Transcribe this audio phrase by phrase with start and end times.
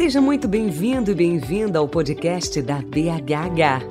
[0.00, 3.84] Seja muito bem-vindo e bem-vinda ao podcast da BHH.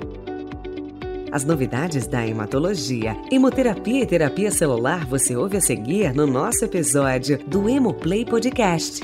[1.31, 7.37] As novidades da hematologia, hemoterapia e terapia celular você ouve a seguir no nosso episódio
[7.47, 9.01] do Hemoplay Podcast.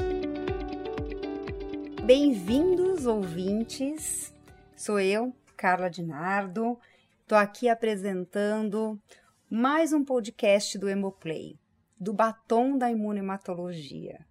[2.04, 4.34] Bem-vindos, ouvintes.
[4.76, 6.76] Sou eu, Carla Dinardo.
[7.22, 9.00] Estou aqui apresentando
[9.48, 11.56] mais um podcast do Hemoplay,
[12.00, 14.26] do Batom da Imunematologia.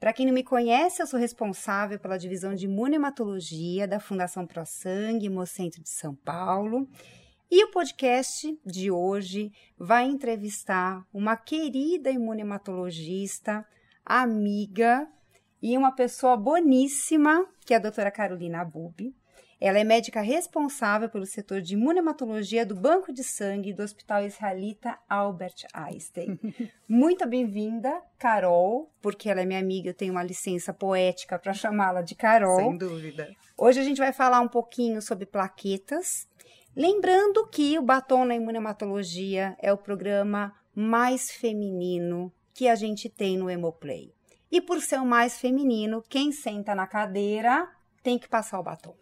[0.00, 4.64] Para quem não me conhece, eu sou responsável pela divisão de imunematologia da Fundação Pro
[4.64, 6.88] Sangue, Hemocentro de São Paulo.
[7.50, 13.62] E o podcast de hoje vai entrevistar uma querida imunematologista,
[14.02, 15.06] amiga
[15.60, 19.14] e uma pessoa boníssima, que é a doutora Carolina Bubi.
[19.60, 24.98] Ela é médica responsável pelo setor de imunematologia do Banco de Sangue do Hospital Israelita
[25.06, 26.38] Albert Einstein.
[26.88, 32.00] Muito bem-vinda, Carol, porque ela é minha amiga, eu tenho uma licença poética para chamá-la
[32.00, 32.56] de Carol.
[32.56, 33.36] Sem dúvida.
[33.54, 36.26] Hoje a gente vai falar um pouquinho sobre plaquetas.
[36.74, 43.36] Lembrando que o Batom na Imunematologia é o programa mais feminino que a gente tem
[43.36, 44.14] no Hemoplay.
[44.50, 47.68] E por ser o mais feminino, quem senta na cadeira
[48.02, 48.94] tem que passar o batom.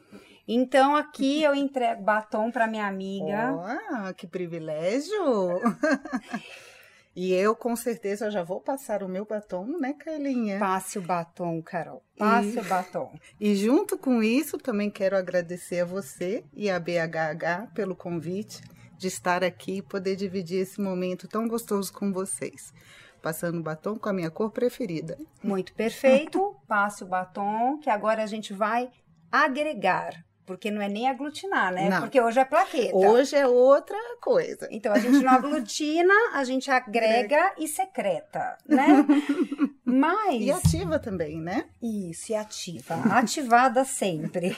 [0.51, 3.55] Então aqui eu entrego batom para minha amiga.
[3.55, 5.61] Oh, que privilégio!
[7.15, 10.59] e eu com certeza já vou passar o meu batom, né, Carlinha?
[10.59, 12.03] Passe o batom, Carol.
[12.17, 12.61] Passe e...
[12.61, 13.13] o batom.
[13.39, 18.63] E junto com isso também quero agradecer a você e a BHH pelo convite
[18.97, 22.73] de estar aqui e poder dividir esse momento tão gostoso com vocês.
[23.21, 25.19] Passando o batom com a minha cor preferida.
[25.43, 26.57] Muito perfeito.
[26.67, 28.89] Passe o batom, que agora a gente vai
[29.31, 31.91] agregar porque não é nem aglutinar, né?
[31.91, 32.01] Não.
[32.01, 32.97] Porque hoje é plaqueta.
[32.97, 34.67] Hoje é outra coisa.
[34.71, 39.05] Então a gente não aglutina, a gente agrega e secreta, né?
[39.85, 40.43] Mas.
[40.43, 41.67] E ativa também, né?
[41.83, 42.95] Isso, e ativa.
[43.13, 44.57] Ativada sempre.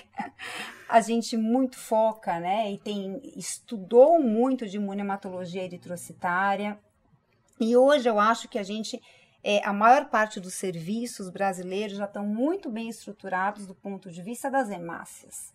[0.88, 2.70] A gente muito foca, né?
[2.70, 6.78] E tem estudou muito de imunematologia eritrocitária.
[7.58, 9.02] E hoje eu acho que a gente
[9.42, 14.22] é, a maior parte dos serviços brasileiros já estão muito bem estruturados do ponto de
[14.22, 15.52] vista das hemácias.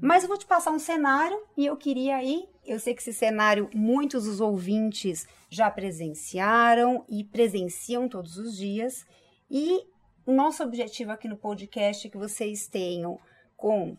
[0.00, 3.12] Mas eu vou te passar um cenário e eu queria aí, eu sei que esse
[3.12, 9.04] cenário muitos dos ouvintes já presenciaram e presenciam todos os dias,
[9.50, 9.84] e
[10.24, 13.18] o nosso objetivo aqui no podcast é que vocês tenham
[13.56, 13.96] com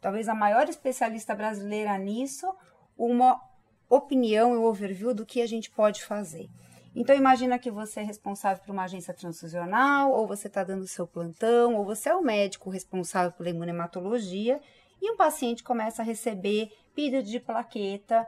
[0.00, 2.52] talvez a maior especialista brasileira nisso,
[2.98, 3.40] uma
[3.88, 6.48] opinião e um overview do que a gente pode fazer.
[6.94, 11.06] Então imagina que você é responsável por uma agência transfusional, ou você está dando seu
[11.06, 14.60] plantão, ou você é o médico responsável pela imunematologia,
[15.06, 18.26] e um paciente começa a receber pedido de plaqueta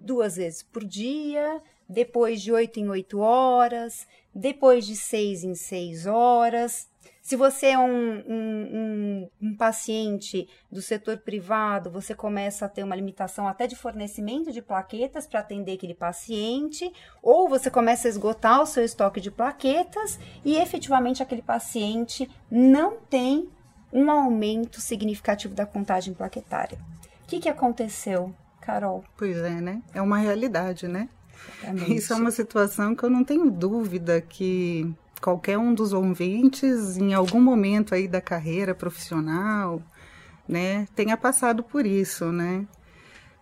[0.00, 6.06] duas vezes por dia, depois de oito em oito horas, depois de seis em seis
[6.06, 6.88] horas.
[7.22, 12.84] Se você é um, um, um, um, paciente do setor privado, você começa a ter
[12.84, 16.92] uma limitação até de fornecimento de plaquetas para atender aquele paciente,
[17.22, 22.96] ou você começa a esgotar o seu estoque de plaquetas e efetivamente aquele paciente não
[22.96, 23.48] tem
[23.92, 26.78] um aumento significativo da contagem plaquetária.
[27.24, 29.04] O que, que aconteceu, Carol?
[29.16, 29.82] Pois é, né?
[29.94, 31.08] É uma realidade, né?
[31.62, 31.96] Exatamente.
[31.96, 37.14] Isso é uma situação que eu não tenho dúvida que qualquer um dos ouvintes, em
[37.14, 39.82] algum momento aí da carreira profissional,
[40.48, 42.66] né, tenha passado por isso, né?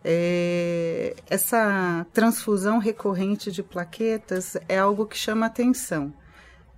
[0.06, 6.12] É, essa transfusão recorrente de plaquetas é algo que chama atenção.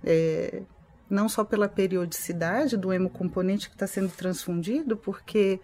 [0.03, 0.61] É,
[1.09, 5.59] não só pela periodicidade do hemocomponente que está sendo transfundido, porque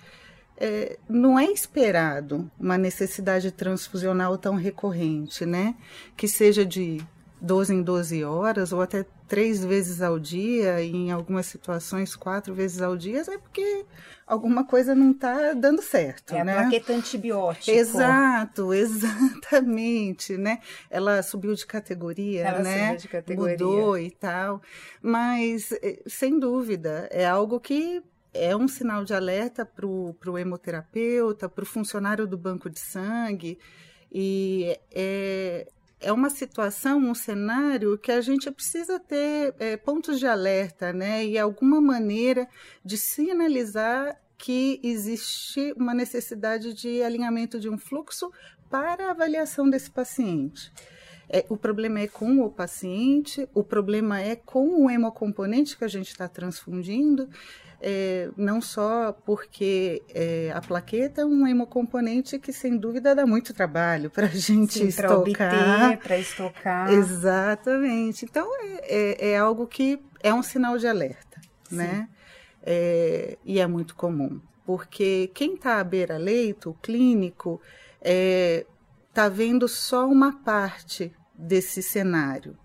[0.57, 5.75] é, não é esperado uma necessidade transfusional tão recorrente, né?
[6.15, 7.01] Que seja de
[7.41, 12.53] 12 em 12 horas ou até três vezes ao dia, e em algumas situações quatro
[12.53, 13.85] vezes ao dia, é porque
[14.25, 16.51] alguma coisa não está dando certo, é né?
[16.51, 17.72] É plaqueta antibiótico.
[17.72, 20.59] Exato, exatamente, né?
[20.89, 22.86] Ela subiu de categoria, Ela né?
[22.86, 23.57] Subiu de categoria.
[23.57, 24.62] Mudou e tal,
[25.01, 28.03] mas eh, sem dúvida é algo que
[28.33, 33.59] é um sinal de alerta para o hemoterapeuta, para o funcionário do banco de sangue,
[34.12, 35.68] e é,
[36.03, 41.25] é uma situação, um cenário que a gente precisa ter é, pontos de alerta, né?
[41.25, 42.47] E alguma maneira
[42.83, 48.31] de sinalizar que existe uma necessidade de alinhamento de um fluxo
[48.69, 50.71] para a avaliação desse paciente.
[51.29, 55.88] É, o problema é com o paciente, o problema é com o hemocomponente que a
[55.88, 57.29] gente está transfundindo,
[57.85, 63.53] é, não só porque é, a plaqueta é um hemocomponente que, sem dúvida, dá muito
[63.53, 66.00] trabalho para a gente Sim, estocar.
[66.00, 66.91] Para estocar.
[66.94, 68.24] Exatamente.
[68.24, 71.75] Então, é, é, é, algo que é um sinal de alerta, Sim.
[71.75, 72.07] né?
[72.63, 77.62] é, e é muito comum, porque quem está à beira-leito, o clínico,
[78.00, 82.57] está é, vendo só uma parte desse cenário.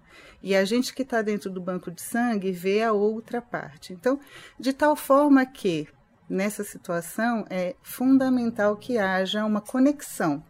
[0.43, 3.93] E a gente que está dentro do banco de sangue vê a outra parte.
[3.93, 4.20] Então,
[4.58, 5.88] de tal forma que,
[6.29, 10.43] nessa situação, é fundamental que haja uma conexão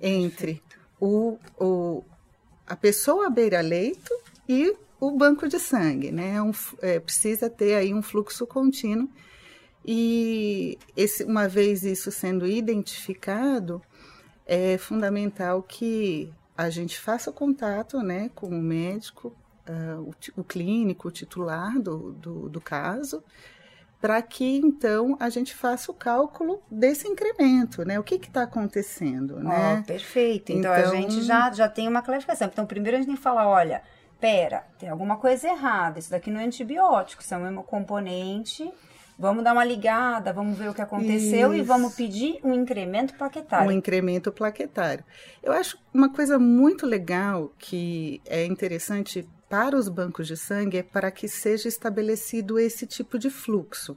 [0.00, 0.62] entre
[0.98, 2.02] o, o,
[2.66, 4.12] a pessoa à beira-leito
[4.48, 6.42] e o banco de sangue, né?
[6.42, 6.52] Um,
[6.82, 9.08] é, precisa ter aí um fluxo contínuo
[9.84, 13.80] e esse, uma vez isso sendo identificado,
[14.46, 19.34] é fundamental que a gente faça contato né, com o médico,
[19.66, 23.24] uh, o, o, clínico, o titular do, do, do caso,
[23.98, 27.98] para que então a gente faça o cálculo desse incremento, né?
[27.98, 29.82] O que está acontecendo, oh, né?
[29.86, 30.52] Perfeito.
[30.52, 32.48] Então, então, a gente já, já tem uma clarificação.
[32.48, 33.82] Então, primeiro a gente tem que falar, olha,
[34.20, 35.98] pera, tem alguma coisa errada.
[35.98, 38.70] Isso daqui não é antibiótico, isso é um componente
[39.20, 41.62] Vamos dar uma ligada, vamos ver o que aconteceu Isso.
[41.62, 43.68] e vamos pedir um incremento plaquetário.
[43.68, 45.04] Um incremento plaquetário.
[45.42, 50.82] Eu acho uma coisa muito legal que é interessante para os bancos de sangue é
[50.82, 53.94] para que seja estabelecido esse tipo de fluxo.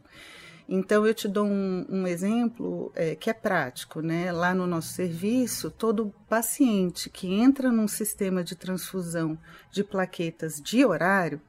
[0.67, 4.29] Então, eu te dou um, um exemplo é, que é prático, né?
[4.29, 9.37] Lá no nosso serviço, todo paciente que entra num sistema de transfusão
[9.71, 11.39] de plaquetas de horário,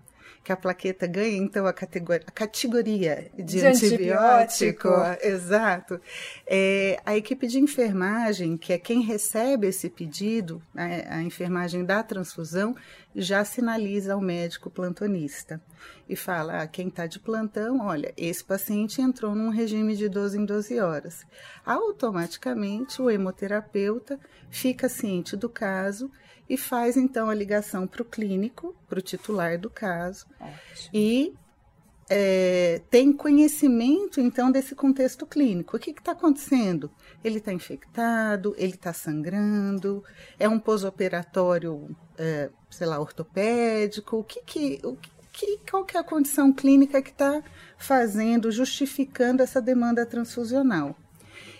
[0.44, 4.88] que a plaqueta ganha, então, a categoria, a categoria de, de antibiótico.
[4.88, 5.26] antibiótico.
[5.26, 6.00] Exato.
[6.46, 12.02] É, a equipe de enfermagem, que é quem recebe esse pedido, né, a enfermagem da
[12.02, 12.76] transfusão,
[13.16, 15.58] já sinaliza ao médico plantonista
[16.06, 20.38] e fala: ah, quem está de plantão, olha, esse paciente entrou num regime de 12
[20.38, 21.24] em 12 horas.
[21.64, 24.20] Automaticamente, o hemoterapeuta
[24.50, 26.10] fica ciente do caso
[26.48, 30.90] e faz então a ligação para o clínico, para o titular do caso, Ótimo.
[30.92, 31.34] e
[32.08, 35.76] é, tem conhecimento então desse contexto clínico.
[35.76, 36.90] O que está acontecendo?
[37.22, 40.04] Ele está infectado, ele está sangrando,
[40.38, 44.18] é um pós-operatório, é, sei lá, ortopédico.
[44.18, 44.96] O que que, o
[45.32, 47.42] que, qual que é a condição clínica que está
[47.78, 50.96] fazendo, justificando essa demanda transfusional?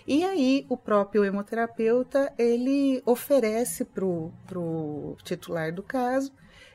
[0.07, 6.31] E aí o próprio hemoterapeuta ele oferece para o titular do caso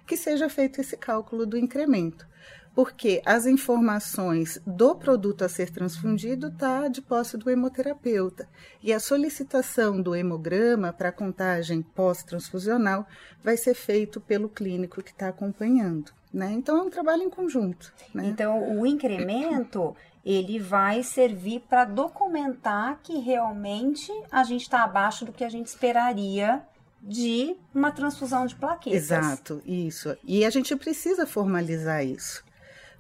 [0.07, 2.27] que seja feito esse cálculo do incremento.
[2.75, 8.49] Porque as informações do produto a ser transfundido está de posse do hemoterapeuta.
[8.83, 13.07] E a solicitação do hemograma para contagem pós-transfusional
[13.43, 16.13] vai ser feito pelo clínico que está acompanhando.
[16.33, 16.53] Né?
[16.53, 17.93] Então é um trabalho em conjunto.
[18.15, 18.27] Né?
[18.27, 25.33] Então o incremento ele vai servir para documentar que realmente a gente está abaixo do
[25.33, 26.63] que a gente esperaria
[27.03, 29.05] de uma transfusão de plaquetas.
[29.05, 30.17] Exato, isso.
[30.23, 32.45] E a gente precisa formalizar isso,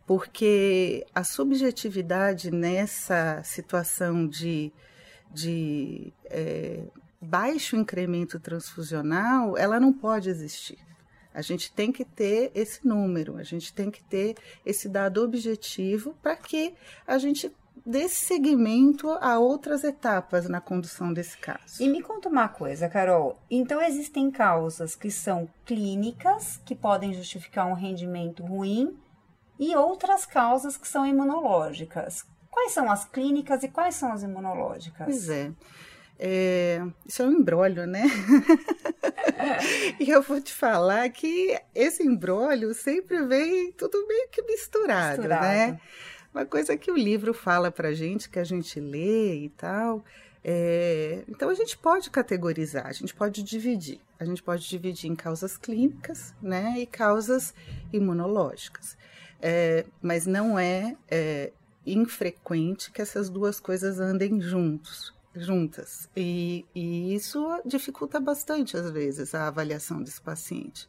[0.06, 4.72] porque a subjetividade nessa situação de,
[5.31, 6.84] de é,
[7.20, 10.78] baixo incremento transfusional, ela não pode existir.
[11.32, 16.15] A gente tem que ter esse número, a gente tem que ter esse dado objetivo
[16.23, 16.75] para que
[17.06, 17.55] a gente
[17.87, 21.82] dê seguimento a outras etapas na condução desse caso.
[21.82, 23.38] E me conta uma coisa, Carol.
[23.50, 28.99] Então existem causas que são clínicas, que podem justificar um rendimento ruim,
[29.58, 32.25] e outras causas que são imunológicas.
[32.51, 35.06] Quais são as clínicas e quais são as imunológicas?
[35.06, 35.53] Pois é.
[36.22, 38.03] É, isso é um embrólio, né?
[39.98, 45.46] e eu vou te falar que esse embrólio sempre vem tudo meio que misturado, misturado.
[45.46, 45.81] né?
[46.34, 50.05] Uma coisa que o livro fala pra gente, que a gente lê e tal.
[50.44, 53.98] É, então a gente pode categorizar, a gente pode dividir.
[54.19, 57.55] A gente pode dividir em causas clínicas né, e causas
[57.91, 58.94] imunológicas.
[59.41, 61.50] É, mas não é, é
[61.86, 66.08] infrequente que essas duas coisas andem juntos juntas.
[66.17, 70.89] E, e isso dificulta bastante, às vezes, a avaliação desse paciente.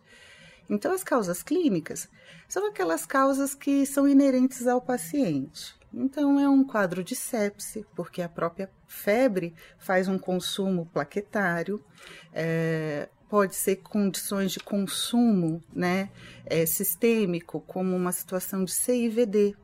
[0.69, 2.07] Então, as causas clínicas
[2.47, 5.75] são aquelas causas que são inerentes ao paciente.
[5.93, 11.83] Então, é um quadro de sepse, porque a própria febre faz um consumo plaquetário,
[12.31, 16.09] é, pode ser condições de consumo né,
[16.45, 19.55] é, sistêmico, como uma situação de CIVD,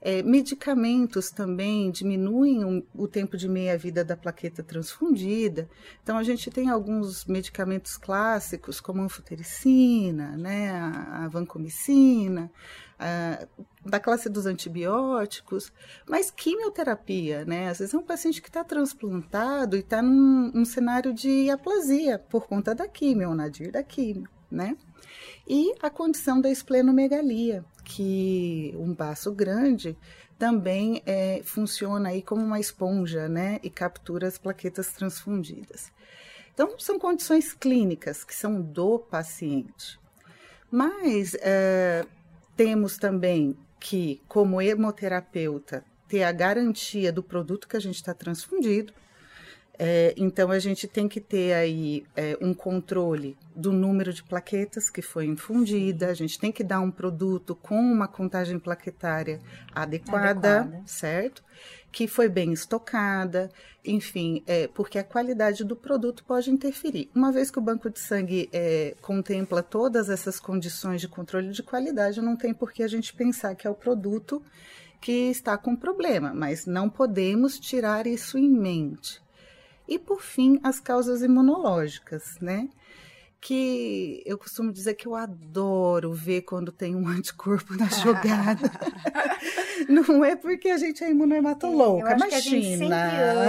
[0.00, 5.68] é, medicamentos também diminuem o, o tempo de meia-vida da plaqueta transfundida.
[6.02, 12.50] Então, a gente tem alguns medicamentos clássicos, como a anfotericina, né, a, a vancomicina,
[12.98, 13.46] a,
[13.84, 15.72] da classe dos antibióticos,
[16.08, 17.68] mas quimioterapia, né?
[17.68, 22.18] Às vezes é um paciente que está transplantado e está num, num, cenário de aplasia
[22.18, 24.28] por conta da quimio, ou nadir da quimio.
[24.50, 24.76] né?
[25.46, 29.96] E a condição da esplenomegalia, que um baço grande
[30.38, 33.60] também é, funciona aí como uma esponja, né?
[33.62, 35.92] E captura as plaquetas transfundidas.
[36.52, 40.00] Então, são condições clínicas que são do paciente.
[40.70, 42.04] Mas é,
[42.56, 48.92] temos também que, como hemoterapeuta, ter a garantia do produto que a gente está transfundido,
[49.78, 54.88] é, então a gente tem que ter aí é, um controle do número de plaquetas
[54.88, 59.40] que foi infundida, a gente tem que dar um produto com uma contagem plaquetária
[59.74, 60.82] adequada, adequada.
[60.86, 61.44] certo?
[61.92, 63.50] Que foi bem estocada,
[63.84, 67.10] enfim, é, porque a qualidade do produto pode interferir.
[67.14, 71.62] Uma vez que o banco de sangue é, contempla todas essas condições de controle de
[71.62, 74.42] qualidade, não tem por que a gente pensar que é o produto
[75.00, 79.25] que está com problema, mas não podemos tirar isso em mente.
[79.88, 82.68] E, por fim, as causas imunológicas, né?
[83.46, 88.68] Que eu costumo dizer que eu adoro ver quando tem um anticorpo na jogada.
[89.88, 92.36] Não é porque a gente é imunohematológica, é, imagina.
[92.36, 92.94] a gente sempre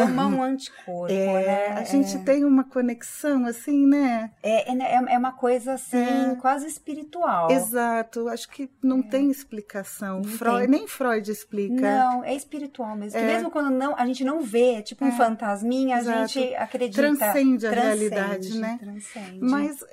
[0.04, 1.68] ama um anticorpo, é, né?
[1.70, 2.20] A gente é.
[2.20, 4.32] tem uma conexão assim, né?
[4.44, 6.36] É, é, é, é uma coisa assim, é.
[6.36, 7.50] quase espiritual.
[7.50, 10.18] Exato, acho que não tem explicação.
[10.18, 10.68] Não Freud, tem.
[10.68, 11.82] Nem Freud explica.
[11.82, 13.20] Não, é espiritual mesmo.
[13.20, 16.20] mesmo quando não, a gente não vê, tipo um fantasminha, Exato.
[16.20, 17.02] a gente acredita.
[17.02, 18.78] Transcende a transcende, realidade, né?
[18.80, 19.40] Transcende.
[19.42, 19.87] Mas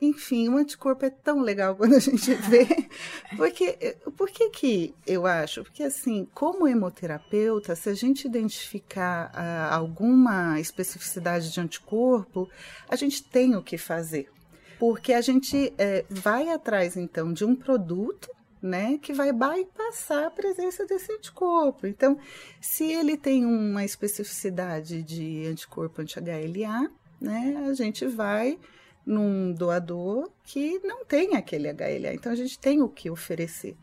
[0.00, 2.66] enfim, o anticorpo é tão legal quando a gente vê.
[3.36, 5.62] Porque, por que que eu acho?
[5.64, 12.48] Porque, assim, como hemoterapeuta, se a gente identificar ah, alguma especificidade de anticorpo,
[12.88, 14.28] a gente tem o que fazer.
[14.78, 18.28] Porque a gente é, vai atrás, então, de um produto
[18.60, 21.86] né, que vai bypassar a presença desse anticorpo.
[21.86, 22.18] Então,
[22.60, 26.90] se ele tem uma especificidade de anticorpo anti-HLA,
[27.20, 28.58] né, a gente vai
[29.06, 32.12] num doador que não tem aquele HLA.
[32.12, 33.76] Então, a gente tem o que oferecer.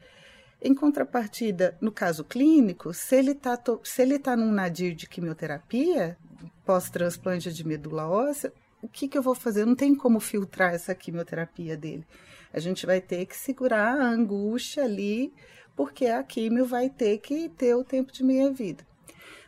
[0.62, 6.18] Em contrapartida, no caso clínico, se ele está se ele tá num nadir de quimioterapia,
[6.66, 9.66] pós-transplante de medula óssea, o que, que eu vou fazer?
[9.66, 12.06] Não tem como filtrar essa quimioterapia dele.
[12.52, 15.34] A gente vai ter que segurar a angústia ali,
[15.76, 18.86] porque a quimio vai ter que ter o tempo de meia-vida.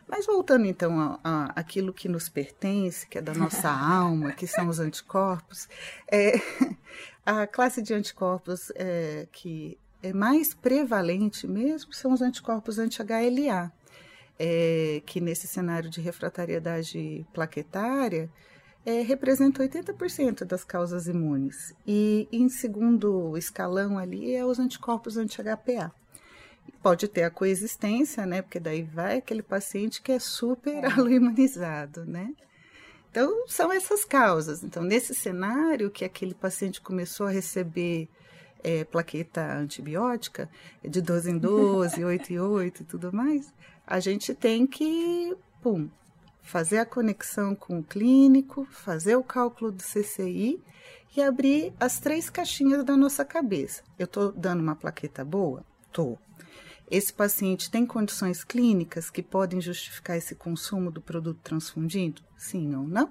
[0.08, 1.18] Mas voltando então
[1.54, 5.68] aquilo que nos pertence, que é da nossa alma, que são os anticorpos,
[6.10, 6.34] é,
[7.26, 13.72] a classe de anticorpos é, que é mais prevalente mesmo são os anticorpos anti-HLA,
[14.38, 18.30] é, que nesse cenário de refratariedade plaquetária
[18.84, 21.74] é, representa 80% das causas imunes.
[21.84, 25.92] E em segundo escalão ali é os anticorpos anti-HPA
[26.82, 28.42] pode ter a coexistência, né?
[28.42, 30.86] Porque daí vai aquele paciente que é super é.
[30.86, 32.32] aloimunizado, né?
[33.10, 34.62] Então, são essas causas.
[34.62, 38.08] Então, nesse cenário que aquele paciente começou a receber
[38.62, 40.50] é, plaqueta antibiótica,
[40.84, 43.52] de 12 em 12, 8 em 8 e tudo mais,
[43.86, 45.88] a gente tem que, pum,
[46.42, 50.62] fazer a conexão com o clínico, fazer o cálculo do CCI
[51.16, 53.82] e abrir as três caixinhas da nossa cabeça.
[53.98, 55.64] Eu estou dando uma plaqueta boa?
[55.86, 56.18] Estou.
[56.90, 62.22] Esse paciente tem condições clínicas que podem justificar esse consumo do produto transfundido?
[62.36, 63.10] Sim ou não?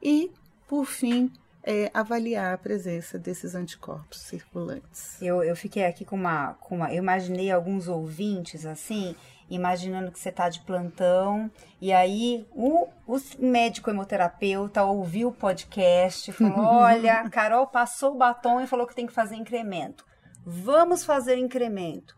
[0.00, 0.30] E,
[0.68, 1.32] por fim,
[1.64, 5.20] é, avaliar a presença desses anticorpos circulantes.
[5.20, 6.92] Eu, eu fiquei aqui com uma, com uma.
[6.92, 9.16] Eu imaginei alguns ouvintes assim,
[9.50, 16.32] imaginando que você está de plantão, e aí o, o médico hemoterapeuta ouviu o podcast,
[16.32, 20.06] falou: olha, Carol passou o batom e falou que tem que fazer incremento.
[20.46, 22.17] Vamos fazer incremento.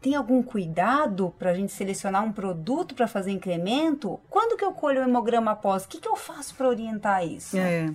[0.00, 4.18] Tem algum cuidado para a gente selecionar um produto para fazer incremento?
[4.30, 5.84] Quando que eu colho o hemograma após?
[5.84, 7.56] O que, que eu faço para orientar isso?
[7.56, 7.94] É.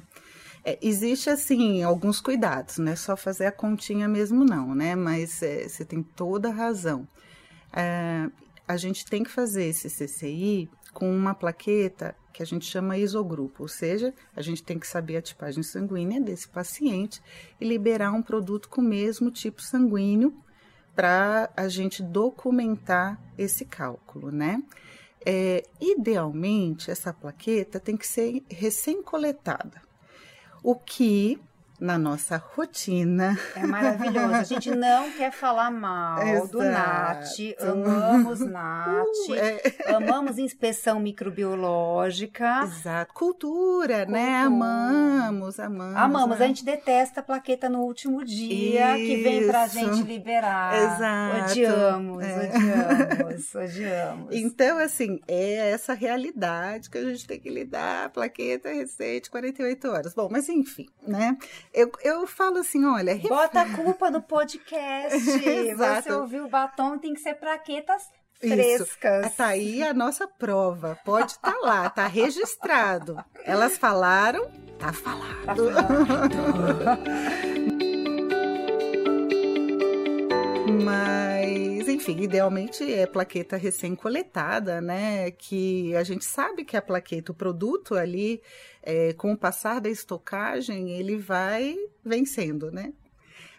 [0.64, 4.96] É, existe, assim, alguns cuidados, não é só fazer a continha mesmo, não, né?
[4.96, 7.08] Mas é, você tem toda a razão.
[7.72, 8.28] É,
[8.68, 13.64] a gente tem que fazer esse CCI com uma plaqueta que a gente chama isogrupo,
[13.64, 17.22] ou seja, a gente tem que saber a tipagem sanguínea desse paciente
[17.62, 20.34] e liberar um produto com o mesmo tipo sanguíneo
[20.96, 24.64] para a gente documentar esse cálculo, né?
[25.25, 29.82] É, idealmente, essa plaqueta tem que ser recém-coletada,
[30.64, 31.40] o que
[31.79, 33.38] na nossa rotina.
[33.55, 34.34] É maravilhoso.
[34.34, 36.48] A gente não quer falar mal Exato.
[36.48, 37.55] do NAT.
[37.60, 39.29] Amamos NAT.
[39.29, 39.94] Uh, é.
[39.94, 42.63] Amamos inspeção microbiológica.
[42.63, 43.13] Exato.
[43.13, 44.05] Cultura, né?
[44.05, 44.36] Cultura, né?
[44.41, 45.96] Amamos, amamos.
[45.96, 46.39] Amamos.
[46.39, 46.46] Né?
[46.46, 49.08] A gente detesta a plaqueta no último dia Isso.
[49.08, 50.75] que vem pra gente liberar.
[50.75, 51.51] Exato.
[51.51, 52.36] Odiamos, é.
[52.38, 54.36] odiamos, odiamos.
[54.36, 58.10] Então, assim, é essa realidade que a gente tem que lidar.
[58.10, 60.13] Plaqueta recente, 48 horas.
[60.13, 61.38] Bom, mas enfim, né?
[61.75, 63.17] Eu, eu falo assim, olha...
[63.17, 65.20] Bota a culpa no podcast.
[65.75, 68.01] Você ouviu o batom, tem que ser praquetas
[68.39, 69.25] frescas.
[69.25, 69.36] Isso.
[69.36, 70.98] Tá aí a nossa prova.
[71.03, 73.22] Pode estar tá lá, tá registrado.
[73.44, 75.46] Elas falaram, tá falado.
[75.46, 76.36] Tá falado.
[80.86, 81.65] Mas,
[82.06, 85.32] enfim, idealmente é plaqueta recém-coletada, né?
[85.32, 88.44] Que a gente sabe que a plaqueta, o produto ali,
[88.84, 92.94] é, com o passar da estocagem, ele vai vencendo, né?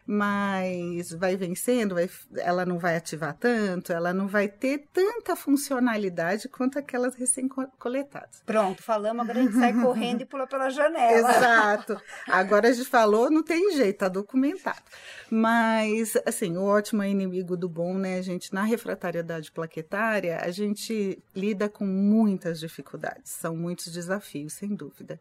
[0.06, 6.48] Mas vai vencendo, vai, ela não vai ativar tanto, ela não vai ter tanta funcionalidade
[6.48, 8.42] quanto aquelas recém-coletadas.
[8.46, 11.28] Pronto, falamos, agora a gente sai correndo e pula pela janela.
[11.30, 12.00] Exato.
[12.28, 14.82] Agora a gente falou, não tem jeito, tá documentado.
[15.28, 18.18] Mas, assim, o ótimo é inimigo do bom, né?
[18.18, 24.74] A gente, na refratariedade plaquetária, a gente lida com muitas dificuldades, são muitos desafios, sem
[24.74, 25.20] dúvida.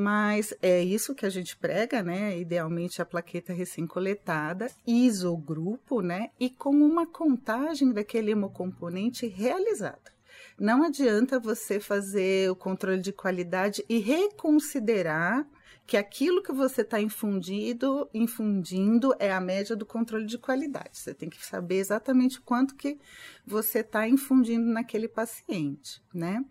[0.00, 2.38] Mas é isso que a gente prega, né?
[2.38, 6.30] Idealmente a plaqueta recém-coletada, isogrupo, né?
[6.40, 10.10] E com uma contagem daquele hemocomponente realizada.
[10.58, 15.46] Não adianta você fazer o controle de qualidade e reconsiderar
[15.86, 20.96] que aquilo que você está infundindo, infundindo é a média do controle de qualidade.
[20.96, 22.98] Você tem que saber exatamente quanto que
[23.46, 26.42] você está infundindo naquele paciente, né?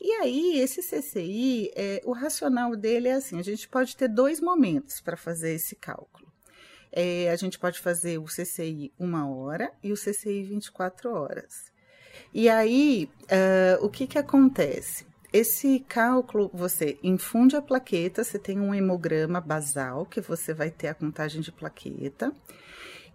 [0.00, 4.40] E aí, esse CCI, é, o racional dele é assim: a gente pode ter dois
[4.40, 6.28] momentos para fazer esse cálculo.
[6.92, 11.70] É, a gente pode fazer o CCI uma hora e o CCI 24 horas.
[12.32, 15.06] E aí, uh, o que, que acontece?
[15.32, 20.88] Esse cálculo, você infunde a plaqueta, você tem um hemograma basal, que você vai ter
[20.88, 22.32] a contagem de plaqueta,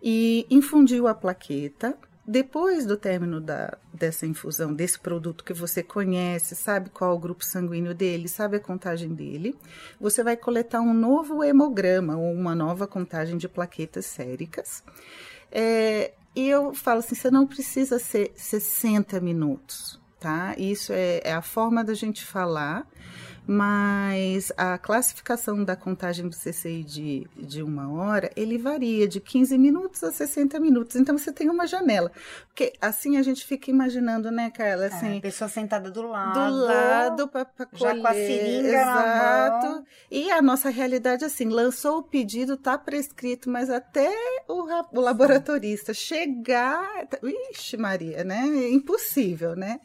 [0.01, 6.56] e infundiu a plaqueta, depois do término da, dessa infusão, desse produto que você conhece,
[6.56, 9.56] sabe qual é o grupo sanguíneo dele, sabe a contagem dele,
[10.00, 14.84] você vai coletar um novo hemograma ou uma nova contagem de plaquetas séricas.
[15.51, 20.55] É, e eu falo assim: você não precisa ser 60 minutos, tá?
[20.57, 22.88] Isso é, é a forma da gente falar
[23.46, 29.58] mas a classificação da contagem do CCI de, de uma hora, ele varia de 15
[29.58, 30.96] minutos a 60 minutos.
[30.96, 32.12] Então, você tem uma janela.
[32.48, 34.86] Porque assim a gente fica imaginando, né, Carla?
[34.86, 36.34] É, assim, é, a pessoa sentada do lado.
[36.34, 37.96] Do lado, para colher.
[37.96, 39.66] Já com a seringa Exato.
[39.66, 39.86] Na mão.
[40.10, 44.10] E a nossa realidade, assim, lançou o pedido, tá prescrito, mas até
[44.48, 44.64] o,
[44.98, 47.08] o laboratorista chegar...
[47.51, 48.46] Ixi, Maria, né?
[48.70, 49.82] Impossível, né?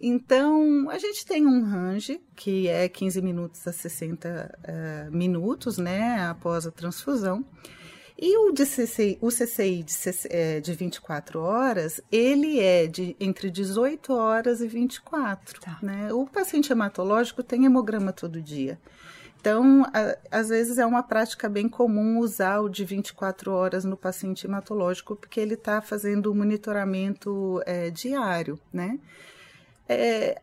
[0.00, 5.78] Então, a gente tem um range, que é 15 minutos a 60 uh, eh, minutos,
[5.78, 7.44] né, após a transfusão.
[8.18, 9.94] E o, de CCI, o CCI de,
[10.30, 15.60] é, de 24 horas, ele é de entre 18 horas e 24.
[15.60, 15.78] Tá.
[15.82, 16.10] Né?
[16.12, 18.78] O paciente hematológico tem hemograma todo dia.
[19.38, 23.98] Então, a, às vezes é uma prática bem comum usar o de 24 horas no
[23.98, 28.98] paciente hematológico, porque ele está fazendo o monitoramento é, diário, né?
[29.88, 30.40] É,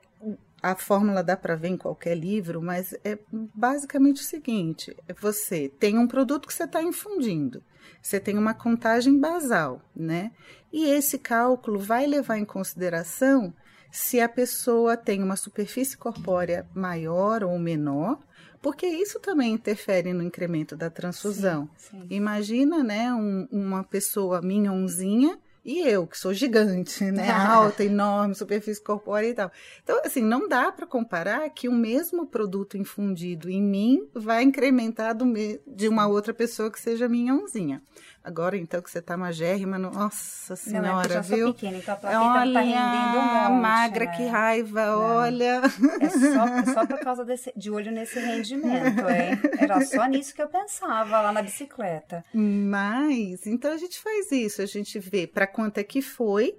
[0.61, 5.97] a fórmula dá para ver em qualquer livro, mas é basicamente o seguinte: você tem
[5.97, 7.61] um produto que você está infundindo,
[8.01, 10.31] você tem uma contagem basal, né?
[10.71, 13.53] E esse cálculo vai levar em consideração
[13.91, 18.17] se a pessoa tem uma superfície corpórea maior ou menor,
[18.61, 21.69] porque isso também interfere no incremento da transfusão.
[21.77, 22.07] Sim, sim.
[22.09, 27.29] Imagina, né, um, uma pessoa minhãozinha e eu, que sou gigante, né?
[27.31, 29.51] Alta, enorme, superfície corpórea e tal.
[29.81, 35.15] Então, assim, não dá para comparar que o mesmo produto infundido em mim vai incrementar
[35.15, 35.59] do me...
[35.65, 37.81] de uma outra pessoa que seja minhãozinha.
[38.23, 41.45] Agora, então, que você tá magérrima, nossa senhora, não, é eu já viu?
[41.47, 44.15] Sou pequena, então a plaqueta olha, tá rendendo um monte, magra, né?
[44.15, 44.99] que raiva, não.
[45.01, 45.61] olha.
[45.99, 49.39] É só, só por causa desse, de olho nesse rendimento, hein?
[49.59, 52.23] Era só nisso que eu pensava lá na bicicleta.
[52.33, 56.55] Mas, então a gente faz isso, a gente vê para quanto é que foi,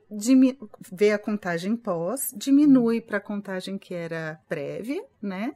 [0.93, 5.55] vê a contagem pós, diminui para a contagem que era prévia, né?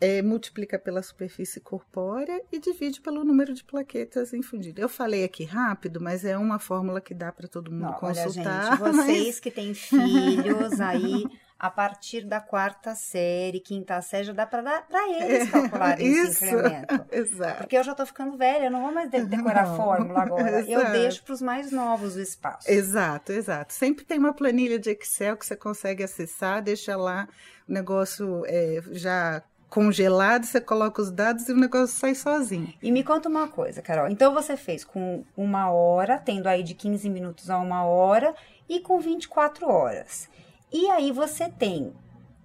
[0.00, 4.82] É, multiplica pela superfície corpórea e divide pelo número de plaquetas infundidas.
[4.82, 8.80] Eu falei aqui rápido, mas é uma fórmula que dá para todo mundo Não, consultar.
[8.80, 9.40] Olha, gente, vocês mas...
[9.40, 11.24] que têm filhos aí
[11.60, 17.04] a partir da quarta série, quinta série, já dá para eles é, calcularem esse incremento.
[17.12, 17.58] Exato.
[17.58, 20.60] Porque eu já estou ficando velha, eu não vou mais decorar não, a fórmula agora.
[20.60, 20.70] Exato.
[20.70, 22.70] Eu deixo para os mais novos o espaço.
[22.70, 23.74] Exato, exato.
[23.74, 27.28] Sempre tem uma planilha de Excel que você consegue acessar, deixa lá
[27.68, 32.74] o negócio é, já congelado, você coloca os dados e o negócio sai sozinho.
[32.82, 34.08] E me conta uma coisa, Carol.
[34.08, 38.34] Então você fez com uma hora, tendo aí de 15 minutos a uma hora,
[38.68, 40.28] e com 24 horas.
[40.72, 41.92] E aí você tem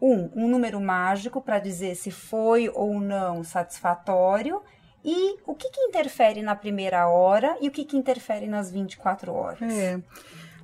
[0.02, 4.62] um, um número mágico para dizer se foi ou não satisfatório
[5.04, 9.32] E o que, que interfere na primeira hora e o que, que interfere nas 24
[9.32, 9.72] horas?
[9.72, 10.00] É.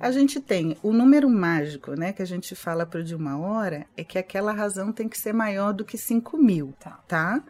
[0.02, 3.86] A gente tem o número mágico, né, que a gente fala para de uma hora,
[3.96, 6.98] é que aquela razão tem que ser maior do que 5 mil, tá.
[7.06, 7.40] tá?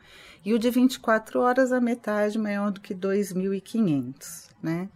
[0.45, 4.91] E o de 24 horas, a metade maior do que 2.500, né?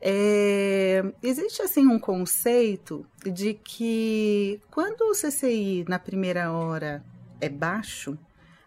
[0.00, 7.04] É, existe assim um conceito de que quando o CCI na primeira hora
[7.40, 8.18] é baixo,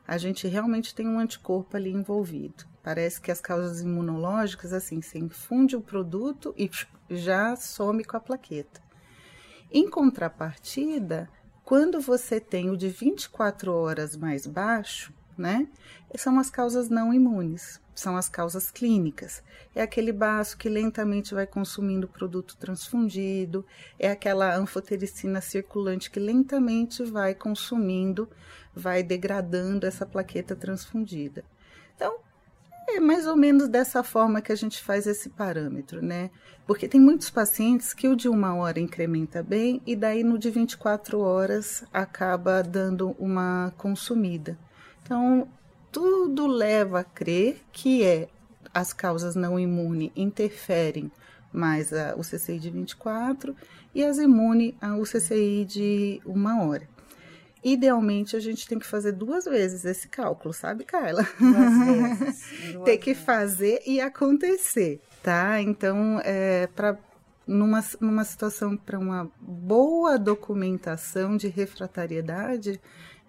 [0.07, 2.63] a gente realmente tem um anticorpo ali envolvido.
[2.81, 6.69] Parece que as causas imunológicas, assim, se infunde o produto e
[7.11, 8.81] já some com a plaqueta.
[9.71, 11.29] Em contrapartida,
[11.63, 15.67] quando você tem o de 24 horas mais baixo, né,
[16.17, 19.41] são as causas não imunes, são as causas clínicas.
[19.73, 23.65] É aquele baço que lentamente vai consumindo produto transfundido,
[23.97, 28.29] é aquela anfotericina circulante que lentamente vai consumindo,
[28.73, 31.45] vai degradando essa plaqueta transfundida.
[31.95, 32.19] Então,
[32.87, 36.29] é mais ou menos dessa forma que a gente faz esse parâmetro, né?
[36.65, 40.49] Porque tem muitos pacientes que o de uma hora incrementa bem e daí no de
[40.49, 44.57] 24 horas acaba dando uma consumida.
[45.03, 45.47] Então,
[45.91, 48.27] tudo leva a crer que é
[48.73, 51.11] as causas não imune interferem
[51.51, 53.55] mais a, o CCI de 24
[53.93, 56.87] e as imune o CCI de uma hora.
[57.63, 61.27] Idealmente, a gente tem que fazer duas vezes esse cálculo, sabe, Carla?
[61.39, 62.73] Duas vezes.
[62.73, 65.61] Duas tem que fazer e acontecer, tá?
[65.61, 66.97] Então, é, para
[67.45, 72.79] numa, numa situação para uma boa documentação de refratariedade,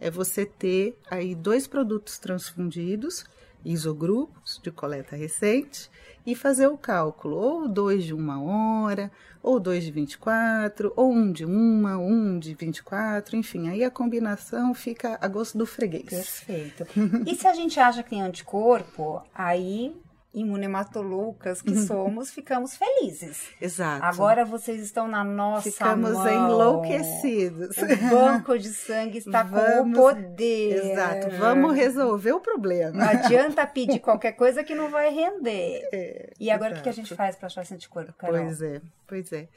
[0.01, 3.25] é você ter aí dois produtos transfundidos,
[3.65, 5.91] isogrupos de coleta recente,
[6.25, 9.11] e fazer o cálculo, ou dois de uma hora,
[9.43, 14.73] ou dois de 24, ou um de uma, um de 24, enfim, aí a combinação
[14.73, 16.05] fica a gosto do freguês.
[16.05, 16.87] Perfeito.
[17.27, 19.93] e se a gente acha que tem anticorpo, aí
[20.35, 21.87] imunematolucas que uhum.
[21.87, 23.51] somos, ficamos felizes.
[23.61, 24.05] Exato.
[24.05, 26.29] Agora vocês estão na nossa ficamos mão.
[26.29, 27.77] enlouquecidos.
[27.77, 29.97] O banco de sangue está Vamos...
[29.97, 30.93] com o poder.
[30.93, 31.31] Exato.
[31.37, 32.93] Vamos resolver o problema.
[32.93, 35.89] Não adianta pedir qualquer coisa que não vai render.
[35.93, 36.81] É, e agora exato.
[36.81, 38.43] o que a gente faz para achar esse anticorpo, Carol?
[38.43, 39.49] Pois é, pois é.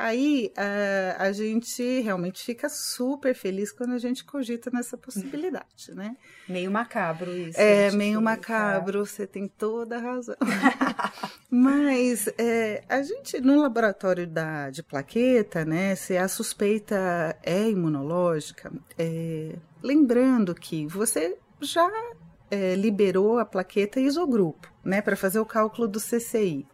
[0.00, 6.16] Aí a, a gente realmente fica super feliz quando a gente cogita nessa possibilidade, né?
[6.48, 7.60] Meio macabro isso.
[7.60, 10.36] É, meio macabro, você tem toda a razão.
[11.50, 18.72] Mas é, a gente, no laboratório da, de plaqueta, né, se a suspeita é imunológica,
[18.96, 21.90] é, lembrando que você já
[22.50, 26.66] é, liberou a plaqueta isogrupo, né, para fazer o cálculo do CCI.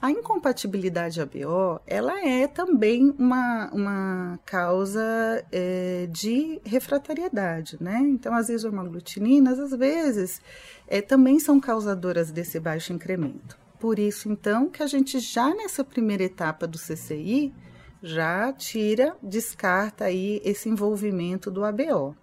[0.00, 5.02] A incompatibilidade ABO, ela é também uma, uma causa
[5.50, 7.98] é, de refratariedade, né?
[8.00, 10.42] Então, as isomaglutininas, às vezes,
[10.86, 13.58] é, também são causadoras desse baixo incremento.
[13.80, 17.54] Por isso, então, que a gente já nessa primeira etapa do CCI,
[18.02, 22.14] já tira, descarta aí esse envolvimento do ABO.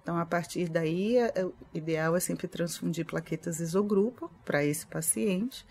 [0.00, 5.66] Então, a partir daí, é, o ideal é sempre transfundir plaquetas isogrupo para esse paciente,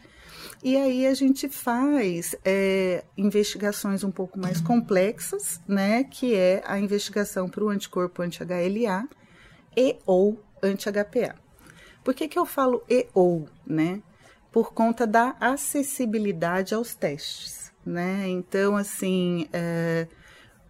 [0.64, 6.04] e aí a gente faz é, investigações um pouco mais complexas, né?
[6.04, 9.08] Que é a investigação para o anticorpo anti-HLA
[9.78, 11.36] e ou anti-HPA.
[12.04, 14.02] Por que, que eu falo e ou, né?
[14.52, 18.28] Por conta da acessibilidade aos testes, né?
[18.28, 20.08] Então, assim, é,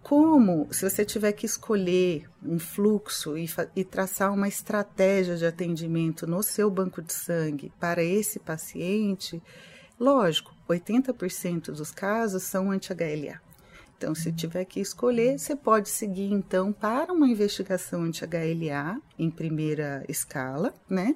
[0.06, 6.28] como se você tiver que escolher um fluxo e, e, traçar uma estratégia de atendimento
[6.28, 9.42] no seu banco de sangue para esse paciente,
[10.00, 13.42] lógico, 80% dos casos são anti-HLA.
[13.98, 20.06] Então, se tiver que escolher, você pode seguir então para uma investigação anti-HLA em primeira
[20.08, 21.16] escala, né?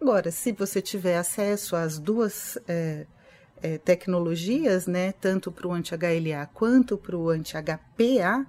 [0.00, 3.04] Agora, se você tiver acesso às duas é,
[3.62, 8.46] é, tecnologias, né, tanto para o anti-HLA quanto para o anti-HPA,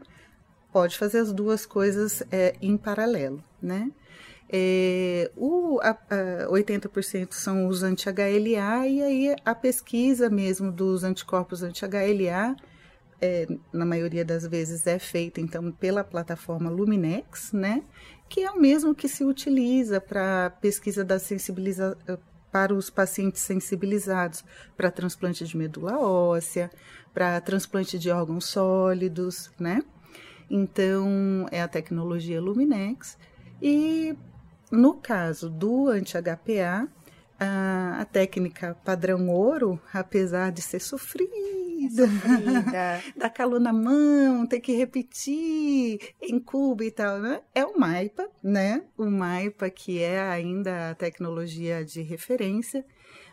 [0.72, 3.92] pode fazer as duas coisas é, em paralelo, né?
[4.50, 5.90] É, o, a,
[6.46, 12.56] a 80% são os anti-HLA e aí a pesquisa mesmo dos anticorpos anti-HLA,
[13.20, 17.84] é, na maioria das vezes é feita então pela plataforma Luminex, né?
[18.30, 21.98] Que é o mesmo que se utiliza para pesquisa da sensibilização
[22.52, 24.44] para os pacientes sensibilizados
[24.76, 26.72] para transplante de medula óssea,
[27.14, 29.82] para transplante de órgãos sólidos, né?
[30.50, 33.18] Então, é a tecnologia Luminex.
[33.62, 34.16] E
[34.72, 36.88] no caso do anti-HPA,
[37.40, 41.32] a, a técnica padrão ouro, apesar de ser sofrida,
[41.96, 43.04] sofrida.
[43.16, 46.44] Dá calor na mão, tem que repetir em
[46.82, 47.42] e tal, né?
[47.54, 48.84] É o MAIPA, né?
[48.98, 52.86] O MAIPA que é ainda a tecnologia de referência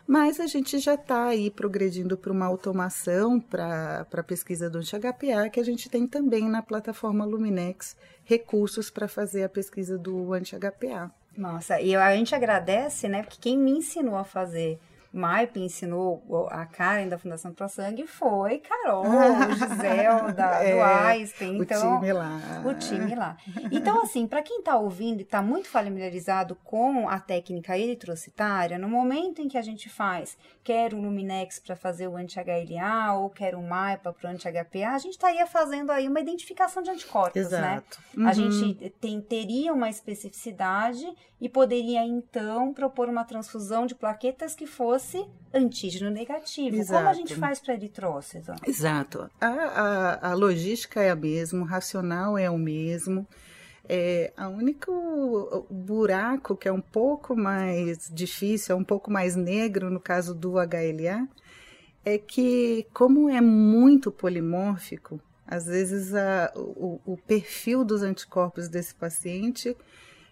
[0.07, 5.49] mas a gente já está aí progredindo para uma automação para a pesquisa do anti-HPA,
[5.51, 11.11] que a gente tem também na plataforma Luminex recursos para fazer a pesquisa do anti-HPA.
[11.37, 13.23] Nossa, e a gente agradece, né?
[13.23, 14.79] Porque quem me ensinou a fazer
[15.15, 19.05] Maipe ensinou a Karen da Fundação Pro Sangue foi Carol,
[19.55, 21.57] Giselda, é, do Einstein.
[21.57, 22.39] Então, o time lá.
[22.65, 23.37] O time lá.
[23.71, 28.89] Então, assim, para quem está ouvindo e está muito familiarizado com a técnica eritrocitária, no
[28.89, 33.55] momento em que a gente faz, quer o Luminex para fazer o anti-HLA ou quer
[33.55, 37.57] o MAIPA para o anti-HPA, a gente estaria fazendo aí uma identificação de anticorpos, né?
[37.57, 38.01] Exato.
[38.13, 38.23] né?
[38.23, 38.27] Uhum.
[38.27, 41.05] A gente tem, teria uma especificidade
[41.39, 46.75] e poderia, então, propor uma transfusão de plaquetas que fosse fosse antígeno negativo.
[46.75, 46.97] Exato.
[46.97, 48.51] Como a gente faz para eritrócito?
[48.67, 49.29] Exato.
[49.39, 53.27] A, a, a, logística é a mesma, o racional é o mesmo.
[53.87, 59.91] É, a único buraco que é um pouco mais difícil, é um pouco mais negro
[59.91, 61.27] no caso do HLA,
[62.03, 68.95] é que como é muito polimórfico, às vezes a, o, o perfil dos anticorpos desse
[68.95, 69.77] paciente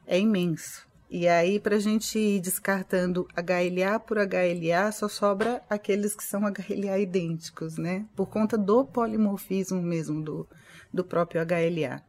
[0.07, 0.87] é imenso.
[1.15, 6.41] E aí, para a gente ir descartando HLA por HLA, só sobra aqueles que são
[6.41, 8.07] HLA idênticos, né?
[8.15, 10.47] Por conta do polimorfismo mesmo do,
[10.91, 12.01] do próprio HLA.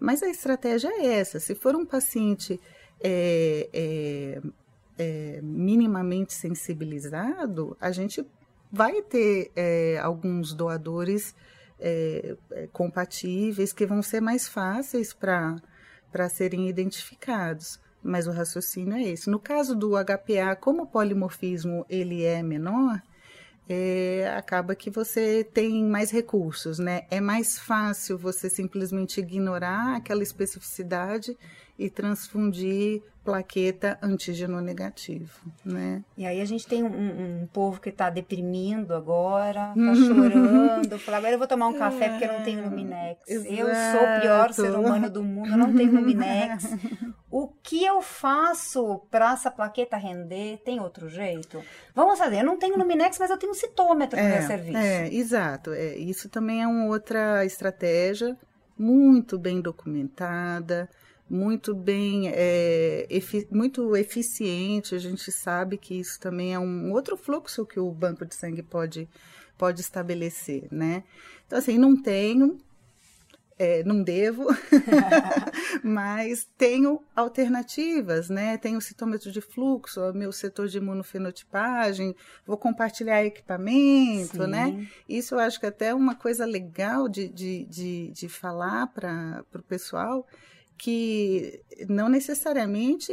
[0.00, 2.58] Mas a estratégia é essa: se for um paciente
[2.98, 4.42] é, é,
[4.96, 8.26] é, minimamente sensibilizado, a gente
[8.72, 11.34] vai ter é, alguns doadores
[11.78, 15.60] é, é, compatíveis que vão ser mais fáceis para
[16.30, 19.28] serem identificados mas o raciocínio é esse.
[19.28, 23.02] No caso do HPA, como o polimorfismo ele é menor,
[23.68, 27.02] é, acaba que você tem mais recursos, né?
[27.10, 31.36] É mais fácil você simplesmente ignorar aquela especificidade
[31.78, 35.32] e transfundir plaqueta antígeno negativo,
[35.64, 36.02] né?
[36.16, 41.18] E aí a gente tem um, um povo que está deprimindo agora, está chorando, fala,
[41.18, 43.20] agora eu vou tomar um café porque eu não tenho Luminex.
[43.28, 43.52] Exato.
[43.52, 46.64] Eu sou o pior ser humano do mundo, eu não tenho Luminex.
[47.30, 50.58] o que eu faço para essa plaqueta render?
[50.64, 51.60] Tem outro jeito?
[51.94, 54.78] Vamos fazer, eu não tenho Luminex, mas eu tenho citômetro é, no meu serviço.
[54.78, 55.72] É, exato.
[55.72, 58.36] É, isso também é uma outra estratégia
[58.78, 60.88] muito bem documentada,
[61.28, 64.94] muito bem, é, efi muito eficiente.
[64.94, 68.62] A gente sabe que isso também é um outro fluxo que o banco de sangue
[68.62, 69.08] pode,
[69.58, 71.02] pode estabelecer, né?
[71.46, 72.58] Então, assim, não tenho,
[73.58, 74.46] é, não devo,
[75.82, 78.58] mas tenho alternativas, né?
[78.58, 84.50] Tenho citômetro de fluxo, meu setor de imunofenotipagem, vou compartilhar equipamento, Sim.
[84.50, 84.88] né?
[85.08, 89.44] Isso eu acho que até é uma coisa legal de, de, de, de falar para
[89.54, 90.26] o pessoal,
[90.78, 93.12] que não necessariamente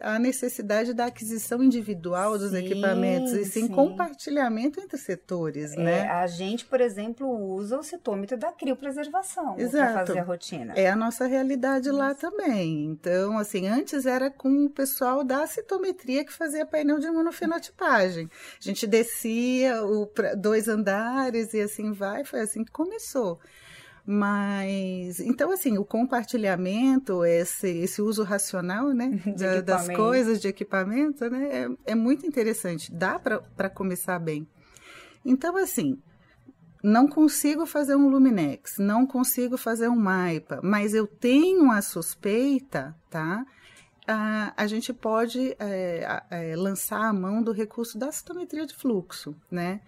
[0.00, 5.76] há, necessidade da aquisição individual dos sim, equipamentos, e sim, sim, compartilhamento entre setores, é,
[5.76, 6.08] né?
[6.08, 10.74] A gente, por exemplo, usa o citômetro da criopreservação para fazer a rotina.
[10.76, 11.96] É a nossa realidade Isso.
[11.96, 12.84] lá também.
[12.84, 18.28] Então, assim, antes era com o pessoal da citometria que fazia painel de imunofenotipagem.
[18.60, 23.38] A gente descia o, dois andares e assim vai, foi assim que começou.
[24.04, 31.30] Mas, então, assim, o compartilhamento, esse, esse uso racional, né, da, das coisas, de equipamento,
[31.30, 32.92] né, é, é muito interessante.
[32.92, 34.46] Dá para começar bem.
[35.24, 35.98] Então, assim,
[36.82, 42.96] não consigo fazer um Luminex, não consigo fazer um MAIPA, mas eu tenho a suspeita,
[43.08, 43.46] tá?
[44.06, 49.36] A, a gente pode é, é, lançar a mão do recurso da citometria de fluxo,
[49.48, 49.80] né?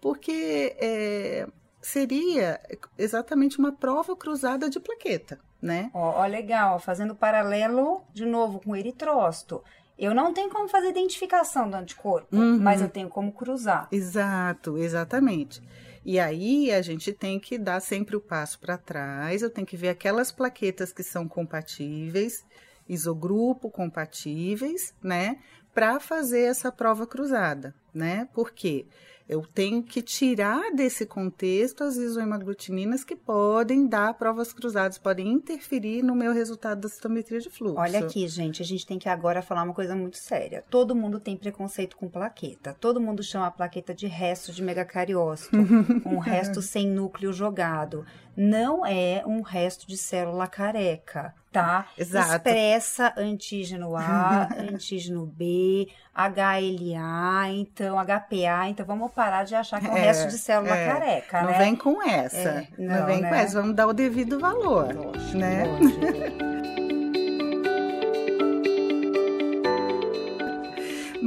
[0.00, 1.46] Porque é,
[1.88, 2.60] seria
[2.98, 5.90] exatamente uma prova cruzada de plaqueta, né?
[5.94, 9.62] Ó, ó legal, fazendo paralelo de novo com o eritrócito.
[9.98, 12.58] Eu não tenho como fazer identificação do anticorpo, uhum.
[12.58, 13.88] mas eu tenho como cruzar.
[13.90, 15.62] Exato, exatamente.
[16.04, 19.76] E aí a gente tem que dar sempre o passo para trás, eu tenho que
[19.76, 22.44] ver aquelas plaquetas que são compatíveis,
[22.86, 25.38] isogrupo compatíveis, né,
[25.78, 28.28] para fazer essa prova cruzada, né?
[28.34, 28.84] Porque
[29.28, 36.02] eu tenho que tirar desse contexto as isoemaglutininas que podem dar provas cruzadas, podem interferir
[36.02, 37.78] no meu resultado da citometria de fluxo.
[37.78, 40.64] Olha aqui, gente, a gente tem que agora falar uma coisa muito séria.
[40.68, 42.76] Todo mundo tem preconceito com plaqueta.
[42.80, 45.56] Todo mundo chama a plaqueta de resto de megacariócito,
[46.04, 48.04] um resto sem núcleo jogado.
[48.36, 51.86] Não é um resto de célula careca Tá?
[51.98, 52.48] Exato.
[52.48, 58.68] Expressa antígeno A, antígeno B, HLA, então HPA.
[58.68, 61.58] Então vamos parar de achar que é o resto de célula é, careca, não né?
[61.58, 62.36] vem com essa.
[62.36, 63.28] É, não, não, vem né?
[63.28, 63.60] com essa.
[63.60, 64.94] Vamos dar o devido valor.
[64.94, 65.64] Lógico, né?
[65.64, 66.44] Lógico.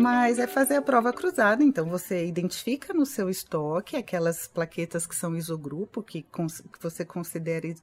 [0.01, 5.15] Mas é fazer a prova cruzada, então você identifica no seu estoque aquelas plaquetas que
[5.15, 7.75] são isogrupo, que, que você considere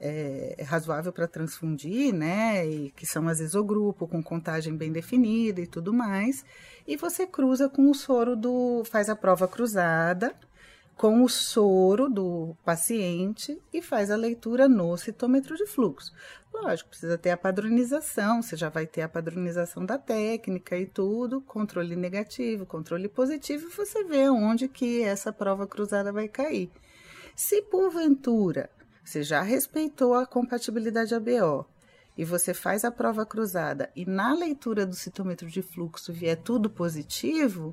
[0.00, 2.66] é, razoável para transfundir, né?
[2.66, 6.44] E que são as isogrupo, com contagem bem definida e tudo mais.
[6.86, 8.82] E você cruza com o soro do.
[8.86, 10.34] faz a prova cruzada
[10.96, 16.12] com o soro do paciente e faz a leitura no citômetro de fluxo.
[16.52, 21.42] Lógico, precisa ter a padronização, você já vai ter a padronização da técnica e tudo,
[21.42, 26.70] controle negativo, controle positivo, você vê onde que essa prova cruzada vai cair.
[27.34, 28.70] Se porventura
[29.04, 31.64] você já respeitou a compatibilidade ABO
[32.18, 36.68] e você faz a prova cruzada e na leitura do citômetro de fluxo vier tudo
[36.68, 37.72] positivo,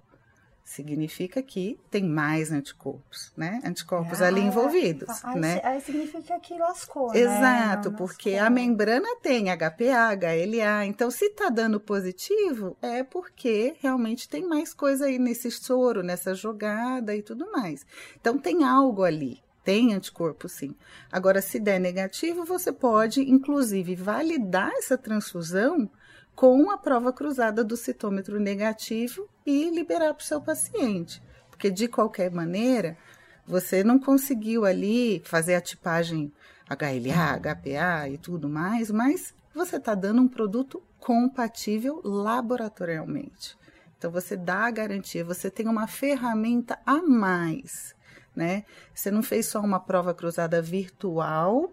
[0.64, 3.62] significa que tem mais anticorpos, né?
[3.66, 5.62] Anticorpos ah, ali envolvidos, aí, né?
[5.64, 7.98] Aí significa que lascou, Exato, né?
[7.98, 14.48] porque a membrana tem HPA, HLA, então se tá dando positivo, é porque realmente tem
[14.48, 17.86] mais coisa aí nesse soro, nessa jogada e tudo mais.
[18.20, 20.76] Então tem algo ali, tem anticorpo sim.
[21.12, 25.90] Agora, se der negativo, você pode, inclusive, validar essa transfusão
[26.36, 31.22] com a prova cruzada do citômetro negativo e liberar para o seu paciente.
[31.50, 32.98] Porque, de qualquer maneira,
[33.46, 36.32] você não conseguiu ali fazer a tipagem
[36.70, 43.58] HLA, HPA e tudo mais, mas você está dando um produto compatível laboratorialmente.
[43.98, 47.96] Então, você dá a garantia, você tem uma ferramenta a mais,
[48.36, 48.66] né?
[48.94, 51.72] Você não fez só uma prova cruzada virtual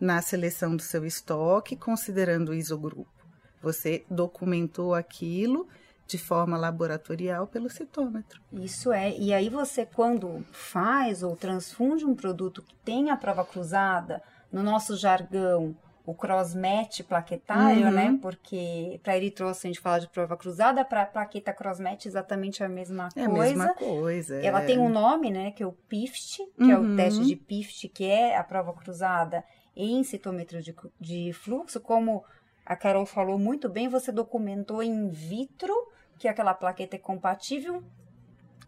[0.00, 3.17] na seleção do seu estoque, considerando o isogrupo.
[3.60, 5.68] Você documentou aquilo
[6.06, 8.40] de forma laboratorial pelo citômetro.
[8.52, 9.16] Isso é.
[9.16, 14.62] E aí você, quando faz ou transfunde um produto que tem a prova cruzada, no
[14.62, 15.76] nosso jargão,
[16.08, 17.92] o crossmatch plaquetário, uhum.
[17.92, 18.18] né?
[18.22, 23.10] Porque para eritrocito a gente fala de prova cruzada, para plaqueta crossmatch exatamente a mesma
[23.14, 23.28] é coisa.
[23.28, 24.36] É a mesma coisa.
[24.36, 24.64] Ela é.
[24.64, 25.50] tem um nome, né?
[25.50, 26.70] Que é o PIFT, que uhum.
[26.70, 26.96] é o uhum.
[26.96, 29.44] teste de PIFT, que é a prova cruzada
[29.76, 32.24] em citômetro de, de fluxo, como
[32.68, 35.74] a Carol falou muito bem, você documentou in vitro
[36.18, 37.82] que aquela plaqueta é compatível,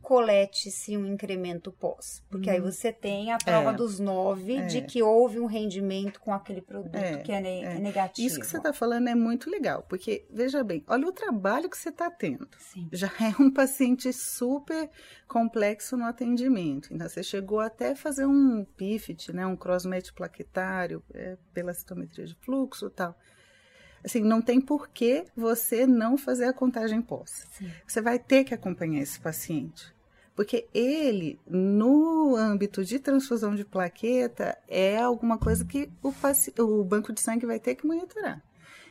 [0.01, 2.25] colete-se um incremento pós.
[2.31, 4.65] Porque aí você tem a prova é, dos nove é.
[4.65, 7.79] de que houve um rendimento com aquele produto é, que é, ne é.
[7.79, 8.27] negativo.
[8.27, 11.77] Isso que você está falando é muito legal, porque, veja bem, olha o trabalho que
[11.77, 12.49] você está tendo.
[12.59, 12.89] Sim.
[12.91, 14.89] Já é um paciente super
[15.29, 16.89] complexo no atendimento.
[16.91, 22.35] Então, você chegou até fazer um PIFT, né, um crossmatch plaquetário é, pela citometria de
[22.37, 23.15] fluxo e tal
[24.05, 27.47] assim, não tem por que você não fazer a contagem pós.
[27.53, 27.71] Sim.
[27.87, 29.95] Você vai ter que acompanhar esse paciente.
[30.35, 36.13] Porque ele, no âmbito de transfusão de plaqueta, é alguma coisa que o,
[36.63, 38.43] o banco de sangue vai ter que monitorar.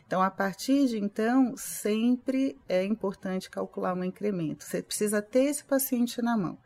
[0.05, 4.63] Então, a partir de então, sempre é importante calcular um incremento.
[4.63, 6.57] Você precisa ter esse paciente na mão.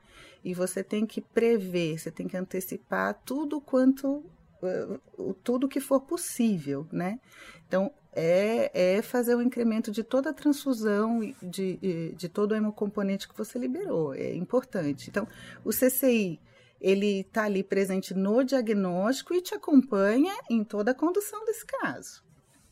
[0.44, 4.24] E você tem que prever, você tem que antecipar tudo quanto
[4.62, 7.20] uh, tudo que for possível, né?
[7.68, 13.28] Então, é, é fazer o incremento de toda a transfusão, de, de todo o hemocomponente
[13.28, 14.14] que você liberou.
[14.14, 15.10] É importante.
[15.10, 15.28] Então,
[15.64, 16.40] o CCI,
[16.80, 22.24] ele está ali presente no diagnóstico e te acompanha em toda a condução desse caso.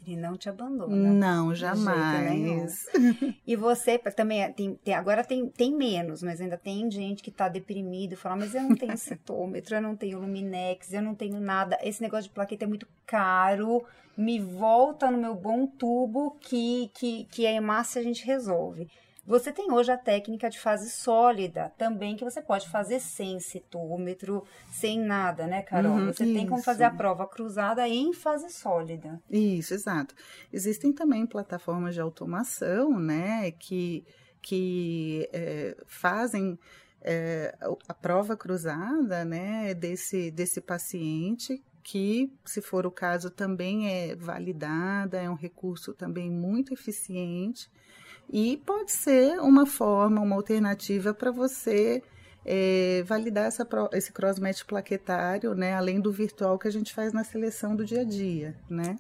[0.06, 0.96] Ele não te abandona.
[0.96, 2.88] Não, jamais.
[3.46, 7.48] e você também tem, tem, agora tem, tem menos, mas ainda tem gente que está
[7.48, 11.78] deprimido, fala, mas eu não tenho cetômetro, eu não tenho Luminex, eu não tenho nada.
[11.84, 13.84] Esse negócio de plaqueta é muito caro.
[14.18, 18.90] Me volta no meu bom tubo que, que, que a hemácia a gente resolve.
[19.26, 24.44] Você tem hoje a técnica de fase sólida também, que você pode fazer sem citômetro,
[24.72, 25.94] sem nada, né, Carol?
[25.94, 26.34] Uhum, você isso.
[26.34, 29.22] tem como fazer a prova cruzada em fase sólida.
[29.30, 30.16] Isso, exato.
[30.52, 34.04] Existem também plataformas de automação, né, que,
[34.42, 36.58] que é, fazem
[37.02, 37.56] é,
[37.88, 45.22] a prova cruzada, né, desse, desse paciente que, se for o caso, também é validada,
[45.22, 47.70] é um recurso também muito eficiente
[48.32, 52.02] e pode ser uma forma, uma alternativa para você
[52.46, 55.74] é, validar essa, esse crossmatch plaquetário, né?
[55.74, 58.98] Além do virtual que a gente faz na seleção do dia a dia, né?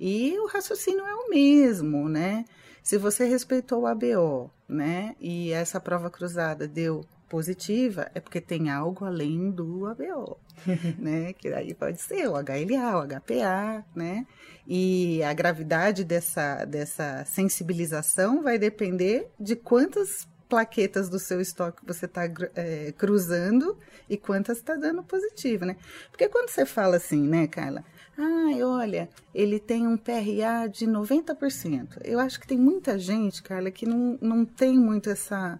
[0.00, 2.44] E o raciocínio é o mesmo, né?
[2.82, 5.14] Se você respeitou o ABO, né?
[5.20, 10.38] E essa prova cruzada deu positiva, é porque tem algo além do ABO,
[11.00, 11.32] né?
[11.32, 14.26] Que aí pode ser o HLA, o HPA, né?
[14.68, 22.04] E a gravidade dessa, dessa sensibilização vai depender de quantas plaquetas do seu estoque você
[22.04, 22.24] está
[22.54, 23.78] é, cruzando
[24.10, 25.74] e quantas está dando positivo, né?
[26.10, 27.82] Porque quando você fala assim, né, Carla?
[28.14, 32.02] Ai, olha, ele tem um PRA de 90%.
[32.04, 35.58] Eu acho que tem muita gente, Carla, que não, não tem muito essa,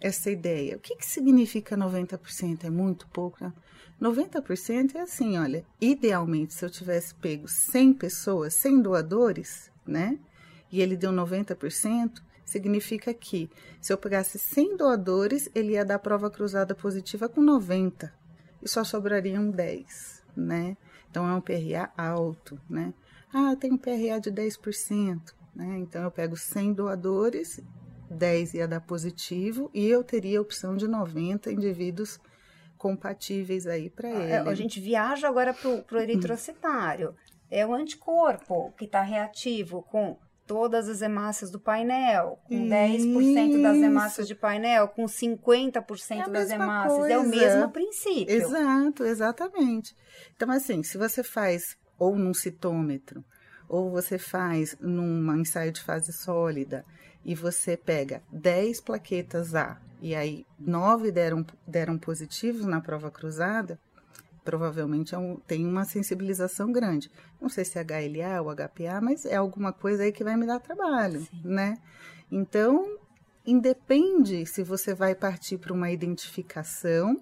[0.00, 0.76] essa ideia.
[0.76, 2.64] O que, que significa 90%?
[2.64, 3.44] É muito pouco?
[3.44, 3.52] Né?
[4.00, 10.18] 90% é assim, olha, idealmente, se eu tivesse pego 100 pessoas, 100 doadores, né?
[10.72, 16.30] E ele deu 90%, significa que se eu pegasse 100 doadores, ele ia dar prova
[16.30, 18.12] cruzada positiva com 90
[18.62, 20.76] e só sobrariam 10, né?
[21.10, 22.94] Então é um PRA alto, né?
[23.32, 25.78] Ah, tem um PRA de 10%, né?
[25.78, 27.60] Então eu pego 100 doadores,
[28.10, 32.18] 10 ia dar positivo e eu teria a opção de 90 indivíduos
[32.76, 34.48] compatíveis aí para ah, é, ele.
[34.48, 37.14] A gente viaja agora para o eritrocitário.
[37.50, 43.06] É o anticorpo que está reativo com todas as hemácias do painel, com Isso.
[43.06, 46.98] 10% das hemácias de painel, com 50% é das hemácias.
[46.98, 47.14] Coisa.
[47.14, 48.34] É o mesmo princípio.
[48.34, 49.94] Exato, exatamente.
[50.34, 53.24] Então, assim, se você faz ou num citômetro,
[53.70, 56.84] ou você faz num ensaio de fase sólida,
[57.24, 63.78] e você pega 10 plaquetas A e aí 9 deram, deram positivos na prova cruzada,
[64.44, 67.10] provavelmente é um, tem uma sensibilização grande.
[67.40, 70.46] Não sei se é HLA ou HPA, mas é alguma coisa aí que vai me
[70.46, 71.42] dar trabalho, Sim.
[71.44, 71.78] né?
[72.32, 72.98] Então,
[73.46, 77.20] independe se você vai partir para uma identificação,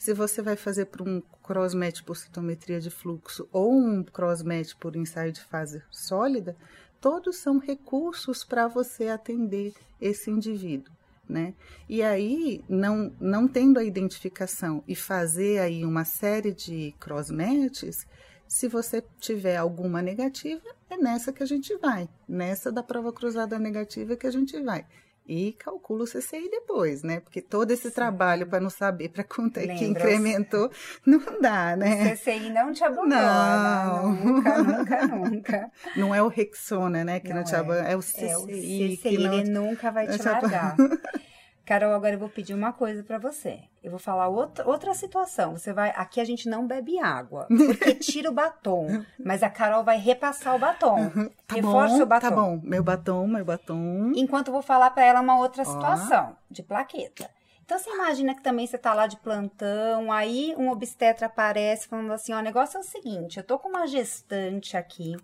[0.00, 4.96] se você vai fazer para um cross-match por citometria de fluxo ou um cross-match por
[4.96, 6.56] ensaio de fase sólida,
[6.98, 10.90] todos são recursos para você atender esse indivíduo.
[11.28, 11.52] Né?
[11.86, 18.06] E aí, não, não tendo a identificação e fazer aí uma série de cross-matches,
[18.48, 23.58] se você tiver alguma negativa, é nessa que a gente vai, nessa da prova cruzada
[23.58, 24.86] negativa que a gente vai
[25.30, 27.20] e calcula o CCI depois, né?
[27.20, 27.94] Porque todo esse Sim.
[27.94, 30.68] trabalho para não saber para quanto é que incrementou,
[31.06, 32.12] não dá, né?
[32.12, 33.84] O CCI não te abandona.
[33.84, 34.12] Não.
[34.12, 35.70] Nunca, nunca, nunca.
[35.96, 37.20] Não é o Rexona, né?
[37.20, 38.24] Que não, não te abandona, é o CCI.
[38.24, 39.32] É o CCI, que não...
[39.32, 40.76] ele nunca vai te largar.
[41.70, 43.60] Carol, agora eu vou pedir uma coisa para você.
[43.80, 45.56] Eu vou falar outra, outra situação.
[45.56, 45.92] Você vai.
[45.94, 49.04] Aqui a gente não bebe água, porque tira o batom.
[49.24, 51.08] Mas a Carol vai repassar o batom.
[51.46, 52.28] Tá Reforça bom, o batom.
[52.28, 54.10] Tá bom, meu batom, meu batom.
[54.16, 57.30] Enquanto eu vou falar para ela uma outra situação de plaqueta.
[57.64, 62.12] Então você imagina que também você tá lá de plantão, aí um obstetra aparece falando
[62.12, 65.14] assim: ó, o negócio é o seguinte, eu tô com uma gestante aqui.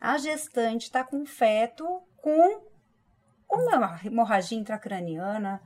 [0.00, 2.62] A gestante tá com feto com
[3.50, 5.60] uma hemorragia intracraniana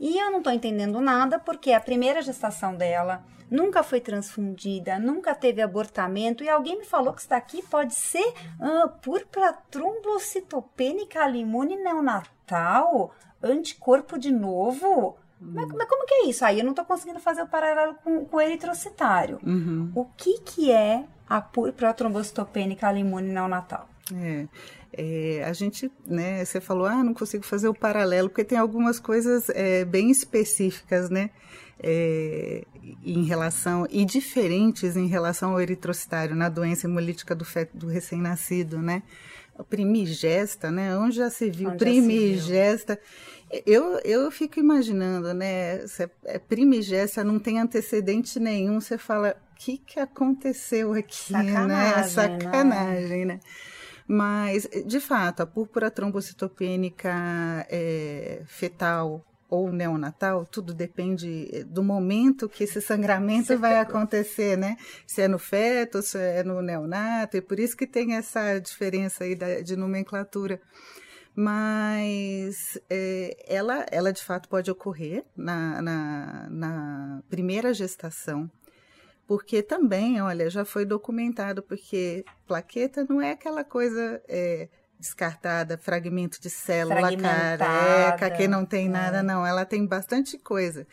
[0.00, 5.34] e eu não estou entendendo nada porque a primeira gestação dela nunca foi transfundida, nunca
[5.34, 6.42] teve abortamento.
[6.42, 8.26] E alguém me falou que isso daqui pode ser
[8.58, 15.18] uh, púrpura trombocitopênica limune neonatal, anticorpo de novo.
[15.42, 15.52] Hum.
[15.52, 16.46] Mas, mas, como que é isso?
[16.46, 19.38] Aí eu não estou conseguindo fazer o paralelo com, com o eritrocitário.
[19.44, 19.92] Uhum.
[19.94, 23.86] O que, que é a púrpura trombocitopênica limune neonatal?
[24.14, 24.46] É.
[24.92, 28.98] É, a gente, né, você falou, ah, não consigo fazer o paralelo, porque tem algumas
[28.98, 31.30] coisas é, bem específicas, né,
[31.78, 32.64] é,
[33.04, 38.78] em relação, e diferentes em relação ao eritrocitário, na doença hemolítica do, feto, do recém-nascido,
[38.78, 39.02] né,
[39.68, 41.70] primigesta, né, onde já se viu?
[41.70, 42.98] Onde primigesta,
[43.66, 49.56] eu, eu fico imaginando, né, se é primigesta não tem antecedente nenhum, você fala, o
[49.56, 51.44] que que aconteceu aqui, né?
[51.44, 53.34] Sacanagem, né, sacanagem, né?
[53.34, 53.40] né?
[54.12, 62.48] Mas, de fato, a púrpura trombocitopênica é, fetal ou neonatal, tudo depende eh, do momento
[62.48, 64.76] que esse sangramento vai acontecer, né?
[65.06, 69.22] Se é no feto, se é no neonato, e por isso que tem essa diferença
[69.22, 70.60] aí da, de nomenclatura.
[71.32, 78.50] Mas é, ela, ela de fato pode ocorrer na, na, na primeira gestação,
[79.30, 84.68] porque também, olha, já foi documentado, porque plaqueta não é aquela coisa é,
[84.98, 88.88] descartada, fragmento de célula careca, que não tem é.
[88.88, 89.46] nada, não.
[89.46, 90.84] Ela tem bastante coisa.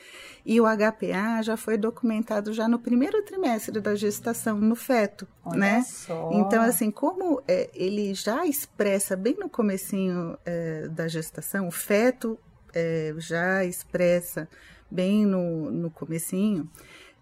[0.45, 5.57] E o HPA já foi documentado já no primeiro trimestre da gestação, no feto, Olha
[5.57, 5.81] né?
[5.81, 6.29] Só.
[6.31, 12.37] Então, assim, como é, ele já expressa bem no comecinho é, da gestação, o feto
[12.71, 14.47] é, já expressa
[14.91, 16.69] bem no, no comecinho,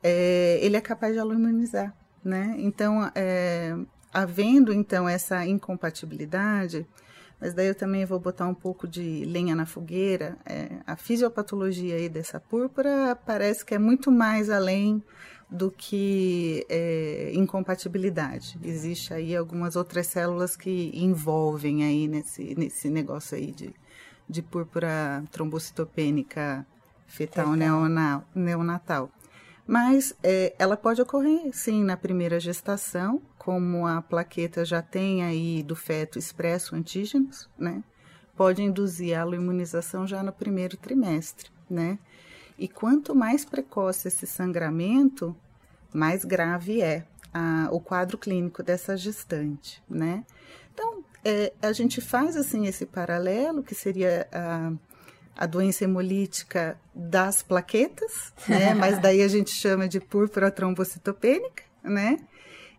[0.07, 1.91] é, ele é capaz de aluminizar,
[2.23, 2.53] né?
[2.59, 3.75] Então, é,
[4.13, 6.85] havendo então essa incompatibilidade,
[7.41, 10.37] mas daí eu também vou botar um pouco de lenha na fogueira.
[10.45, 15.03] É, a fisiopatologia aí dessa púrpura parece que é muito mais além
[15.49, 18.59] do que é, incompatibilidade.
[18.63, 23.73] Existe aí algumas outras células que envolvem aí nesse, nesse negócio aí de,
[24.29, 26.63] de púrpura trombocitopênica
[27.07, 27.55] fetal
[28.35, 29.09] neonatal.
[29.67, 35.63] Mas é, ela pode ocorrer, sim, na primeira gestação, como a plaqueta já tem aí
[35.63, 37.83] do feto expresso antígenos, né?
[38.35, 41.97] Pode induzir a imunização já no primeiro trimestre, né?
[42.59, 45.35] E quanto mais precoce esse sangramento,
[45.91, 50.23] mais grave é a, o quadro clínico dessa gestante, né?
[50.73, 54.71] Então, é, a gente faz assim esse paralelo, que seria a
[55.35, 58.73] a doença hemolítica das plaquetas, né?
[58.75, 62.19] Mas daí a gente chama de púrpura trombocitopênica, né?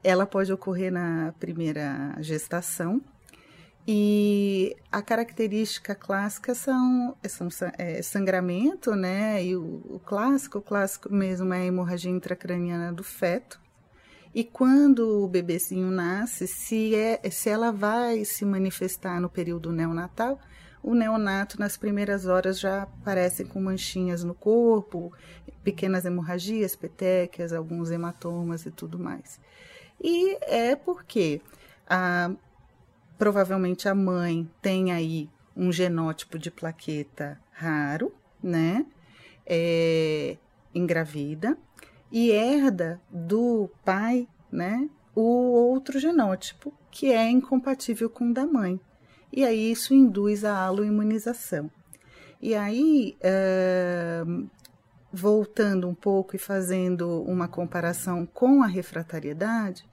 [0.02, 3.02] Ela pode ocorrer na primeira gestação.
[3.88, 7.48] E a característica clássica são, são
[7.78, 9.44] é, sangramento, né?
[9.44, 13.60] E o, o clássico, o clássico mesmo é a hemorragia intracraniana do feto.
[14.34, 20.38] E quando o bebezinho nasce, se, é, se ela vai se manifestar no período neonatal,
[20.86, 25.12] o neonato nas primeiras horas já aparece com manchinhas no corpo,
[25.64, 29.40] pequenas hemorragias, petequias, alguns hematomas e tudo mais.
[30.00, 31.40] E é porque
[31.88, 32.30] a,
[33.18, 38.86] provavelmente a mãe tem aí um genótipo de plaqueta raro, né?
[39.44, 40.36] É,
[40.72, 41.58] engravida
[42.12, 44.88] e herda do pai, né?
[45.16, 48.80] O outro genótipo que é incompatível com o da mãe
[49.36, 51.70] e aí isso induz a aloimunização.
[52.40, 54.48] E aí, uh,
[55.12, 59.86] voltando um pouco e fazendo uma comparação com a refratariedade,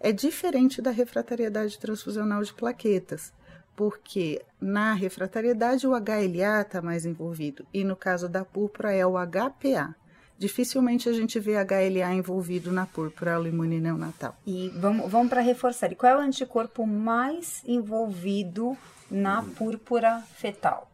[0.00, 3.32] é diferente da refratariedade transfusional de plaquetas,
[3.76, 9.14] porque na refratariedade o HLA está mais envolvido e no caso da púrpura é o
[9.14, 9.94] HPA.
[10.40, 14.34] Dificilmente a gente vê HLA envolvido na púrpura autoimune neonatal.
[14.46, 15.92] E vamos, vamos para reforçar.
[15.92, 18.74] E qual é o anticorpo mais envolvido
[19.10, 20.90] na púrpura fetal?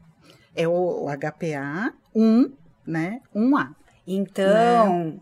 [0.53, 2.53] É o, HPA 1,
[2.85, 3.21] né?
[3.33, 3.73] 1A.
[4.05, 5.21] Então, né?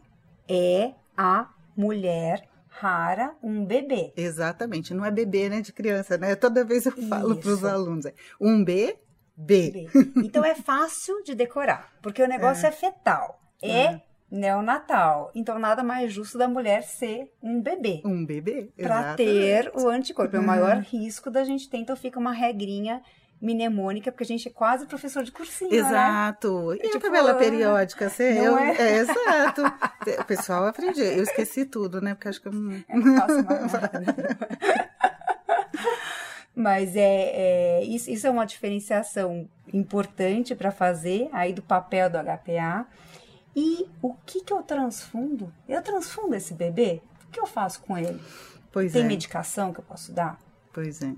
[0.49, 4.15] é a mulher rara, um bebê.
[4.17, 4.95] Exatamente.
[4.95, 6.35] Não é bebê, né, de criança, né?
[6.35, 8.07] Toda vez eu falo para os alunos.
[8.07, 8.97] É um B,
[9.37, 9.71] B.
[9.71, 9.89] B.
[10.25, 13.39] Então é fácil de decorar, porque o negócio é, é fetal.
[13.61, 14.03] É, é
[14.35, 15.31] neonatal.
[15.35, 18.03] Então, nada mais justo da mulher ser um bebê.
[18.05, 20.37] Um bebê, Para ter o anticorpo.
[20.37, 21.79] É o maior risco da gente ter.
[21.79, 23.01] Então, fica uma regrinha
[23.41, 25.77] mnemônica, porque a gente é quase professor de cursinho, né?
[25.77, 26.71] Exato.
[26.71, 26.77] Né?
[26.77, 28.77] E tipo, a tabela periódica, você, eu, é?
[28.77, 28.97] é?
[28.99, 29.63] exato.
[30.19, 31.03] O pessoal aprendi.
[31.03, 32.15] Eu esqueci tudo, né?
[32.15, 34.05] Porque acho que eu não, eu não faço mais nada.
[36.57, 42.19] Mas é, é isso, isso é uma diferenciação importante para fazer aí do papel do
[42.19, 42.87] HPA.
[43.57, 45.53] E o que, que eu transfundo?
[45.69, 47.01] Eu transfundo esse bebê?
[47.29, 48.21] O que eu faço com ele?
[48.73, 49.07] Pois Tem é.
[49.07, 50.39] medicação que eu posso dar?
[50.73, 51.13] Pois é.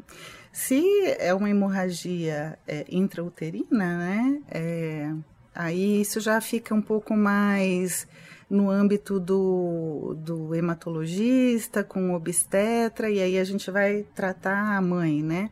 [0.52, 0.84] Se
[1.18, 4.42] é uma hemorragia é, intrauterina, né?
[4.50, 5.12] É,
[5.54, 8.06] aí isso já fica um pouco mais
[8.48, 15.22] no âmbito do, do hematologista, com obstetra, e aí a gente vai tratar a mãe,
[15.22, 15.50] né?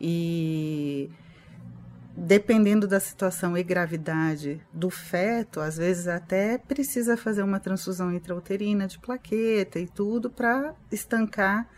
[0.00, 1.10] E
[2.18, 8.88] dependendo da situação e gravidade do feto, às vezes até precisa fazer uma transfusão intrauterina
[8.88, 11.68] de plaqueta e tudo para estancar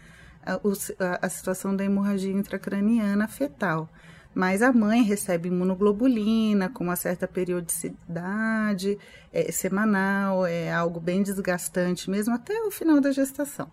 [0.45, 3.89] a, a, a, situação da hemorragia intracraniana fetal.
[4.35, 8.97] Mas a mãe recebe imunoglobulina com uma certa periodicidade
[9.33, 13.71] é, semanal, é algo bem desgastante mesmo até o final da gestação.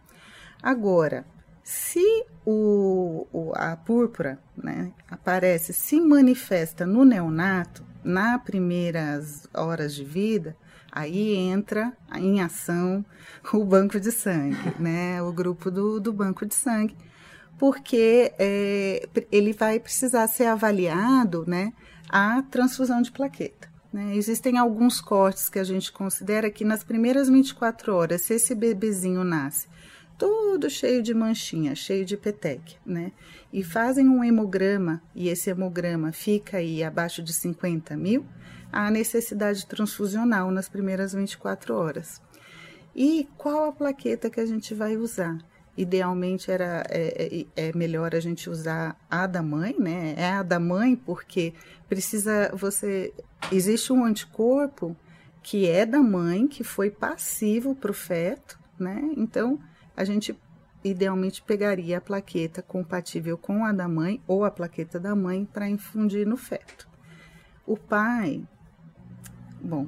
[0.61, 1.25] Agora,
[1.67, 10.05] se o, o, a púrpura né, aparece, se manifesta no neonato, nas primeiras horas de
[10.05, 10.55] vida,
[10.89, 13.05] aí entra em ação
[13.51, 16.95] o banco de sangue, né, o grupo do, do banco de sangue,
[17.59, 21.73] porque é, ele vai precisar ser avaliado né,
[22.07, 23.67] a transfusão de plaqueta.
[23.91, 24.15] Né?
[24.15, 29.25] Existem alguns cortes que a gente considera que nas primeiras 24 horas, se esse bebezinho
[29.25, 29.67] nasce
[30.17, 33.11] todo cheio de manchinha, cheio de petec, né?
[33.53, 38.25] E fazem um hemograma e esse hemograma fica aí abaixo de 50 mil,
[38.71, 42.21] há necessidade transfusional nas primeiras 24 horas.
[42.95, 45.37] E qual a plaqueta que a gente vai usar?
[45.77, 50.15] Idealmente era é, é, é melhor a gente usar a da mãe, né?
[50.17, 51.53] É a da mãe porque
[51.87, 53.13] precisa você
[53.51, 54.97] existe um anticorpo
[55.43, 58.99] que é da mãe que foi passivo para o feto, né?
[59.15, 59.59] Então
[59.97, 60.39] a gente
[60.83, 65.67] idealmente pegaria a plaqueta compatível com a da mãe ou a plaqueta da mãe para
[65.67, 66.87] infundir no feto.
[67.65, 68.47] O pai,
[69.59, 69.87] bom,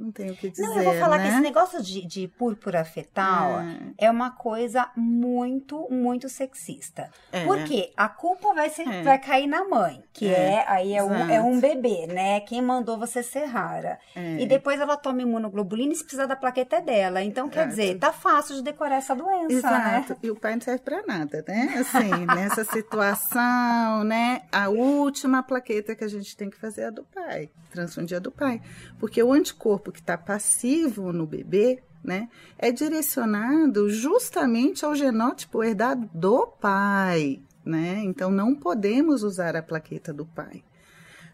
[0.00, 0.62] não tenho o que dizer.
[0.62, 1.24] Não, eu vou falar né?
[1.24, 4.06] que esse negócio de, de púrpura fetal é.
[4.06, 4.10] é.
[4.10, 7.10] uma coisa muito, muito sexista.
[7.30, 7.44] É.
[7.44, 9.02] Porque a culpa vai, ser, é.
[9.02, 12.40] vai cair na mãe, que é, é aí é um, é um bebê, né?
[12.40, 13.98] Quem mandou você ser rara.
[14.16, 14.40] É.
[14.40, 17.22] E depois ela toma imunoglobulina e se precisar da plaqueta é dela.
[17.22, 19.98] Então, quer dizer, tá fácil de decorar essa doença, né?
[19.98, 20.12] Exato.
[20.14, 20.18] Né?
[20.22, 21.74] E o pai não serve pra nada, né?
[21.78, 24.42] Assim, nessa situação, né?
[24.50, 27.50] A última plaqueta que a gente tem que fazer é a do pai.
[27.70, 28.60] Transfundir a do pai.
[28.98, 32.28] Porque o anticorpo que está passivo no bebê, né,
[32.58, 38.00] é direcionado justamente ao genótipo herdado do pai, né?
[38.04, 40.64] Então não podemos usar a plaqueta do pai.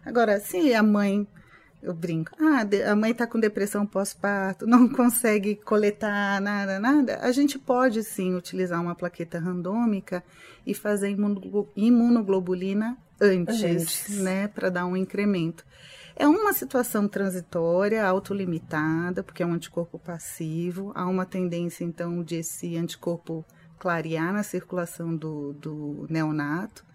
[0.05, 1.27] Agora, se a mãe
[1.83, 7.31] eu brinco, ah, a mãe está com depressão pós-parto, não consegue coletar nada, nada, a
[7.31, 10.23] gente pode sim utilizar uma plaqueta randômica
[10.67, 11.17] e fazer
[11.77, 14.09] imunoglobulina antes, antes.
[14.21, 15.65] né, para dar um incremento.
[16.19, 20.91] É uma situação transitória, autolimitada, porque é um anticorpo passivo.
[20.95, 23.45] Há uma tendência, então, de esse anticorpo
[23.79, 26.87] clarear na circulação do, do neonato.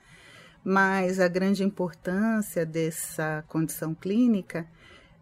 [0.63, 4.67] Mas a grande importância dessa condição clínica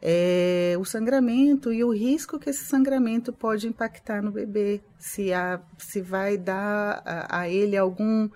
[0.01, 5.59] é o sangramento e o risco que esse sangramento pode impactar no bebê, se, a,
[5.77, 8.29] se vai dar a, a ele algum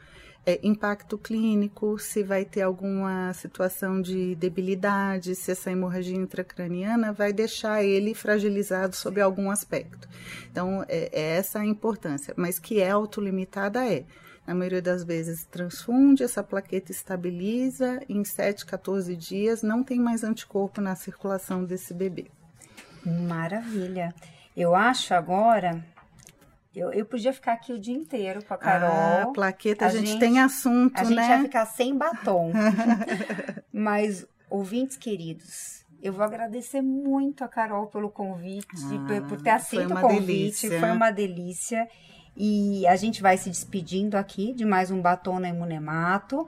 [0.46, 7.32] é, impacto clínico, se vai ter alguma situação de debilidade, se essa hemorragia intracraniana vai
[7.32, 10.08] deixar ele fragilizado sob algum aspecto.
[10.52, 14.04] Então, é, é essa a importância, mas que é autolimitada é.
[14.46, 20.22] Na maioria das vezes transfunde, essa plaqueta estabiliza, em 7, 14 dias não tem mais
[20.22, 22.26] anticorpo na circulação desse bebê.
[23.06, 24.14] Maravilha.
[24.56, 25.84] Eu acho agora
[26.76, 28.90] eu, eu podia ficar aqui o dia inteiro com a Carol.
[28.90, 31.22] Ah, plaqueta, a, a gente, gente, tem assunto, a né?
[31.22, 32.52] A gente ia ficar sem batom.
[33.72, 39.94] Mas, ouvintes queridos, eu vou agradecer muito a Carol pelo convite, ah, por ter aceito
[39.94, 40.68] o convite.
[40.68, 40.80] Delícia.
[40.80, 41.88] Foi uma delícia.
[42.36, 46.48] E a gente vai se despedindo aqui de mais um batom na Imunemato.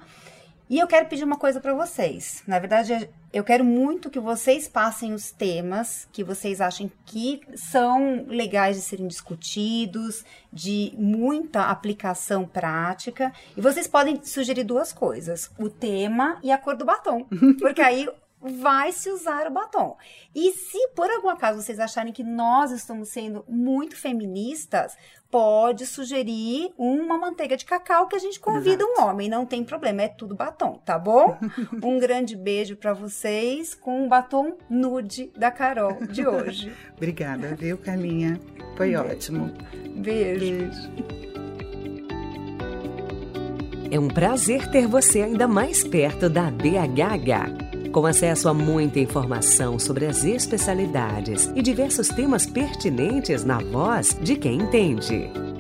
[0.70, 2.42] E eu quero pedir uma coisa para vocês.
[2.48, 8.26] Na verdade, eu quero muito que vocês passem os temas que vocês acham que são
[8.28, 13.32] legais de serem discutidos, de muita aplicação prática.
[13.56, 17.26] E vocês podem sugerir duas coisas: o tema e a cor do batom.
[17.60, 18.10] Porque aí
[18.40, 19.98] vai se usar o batom.
[20.34, 24.96] E se por algum acaso vocês acharem que nós estamos sendo muito feministas,
[25.36, 29.02] pode sugerir uma manteiga de cacau que a gente convida Exato.
[29.02, 31.38] um homem, não tem problema, é tudo batom, tá bom?
[31.84, 36.72] um grande beijo para vocês com o batom nude da Carol de hoje.
[36.96, 38.40] Obrigada, viu, Carlinha?
[38.78, 39.04] Foi beijo.
[39.04, 39.52] ótimo.
[39.98, 40.40] Beijo.
[40.40, 40.94] beijo.
[43.92, 49.80] É um prazer ter você ainda mais perto da BHH com acesso a muita informação
[49.80, 55.55] sobre as especialidades e diversos temas pertinentes na voz de quem entende.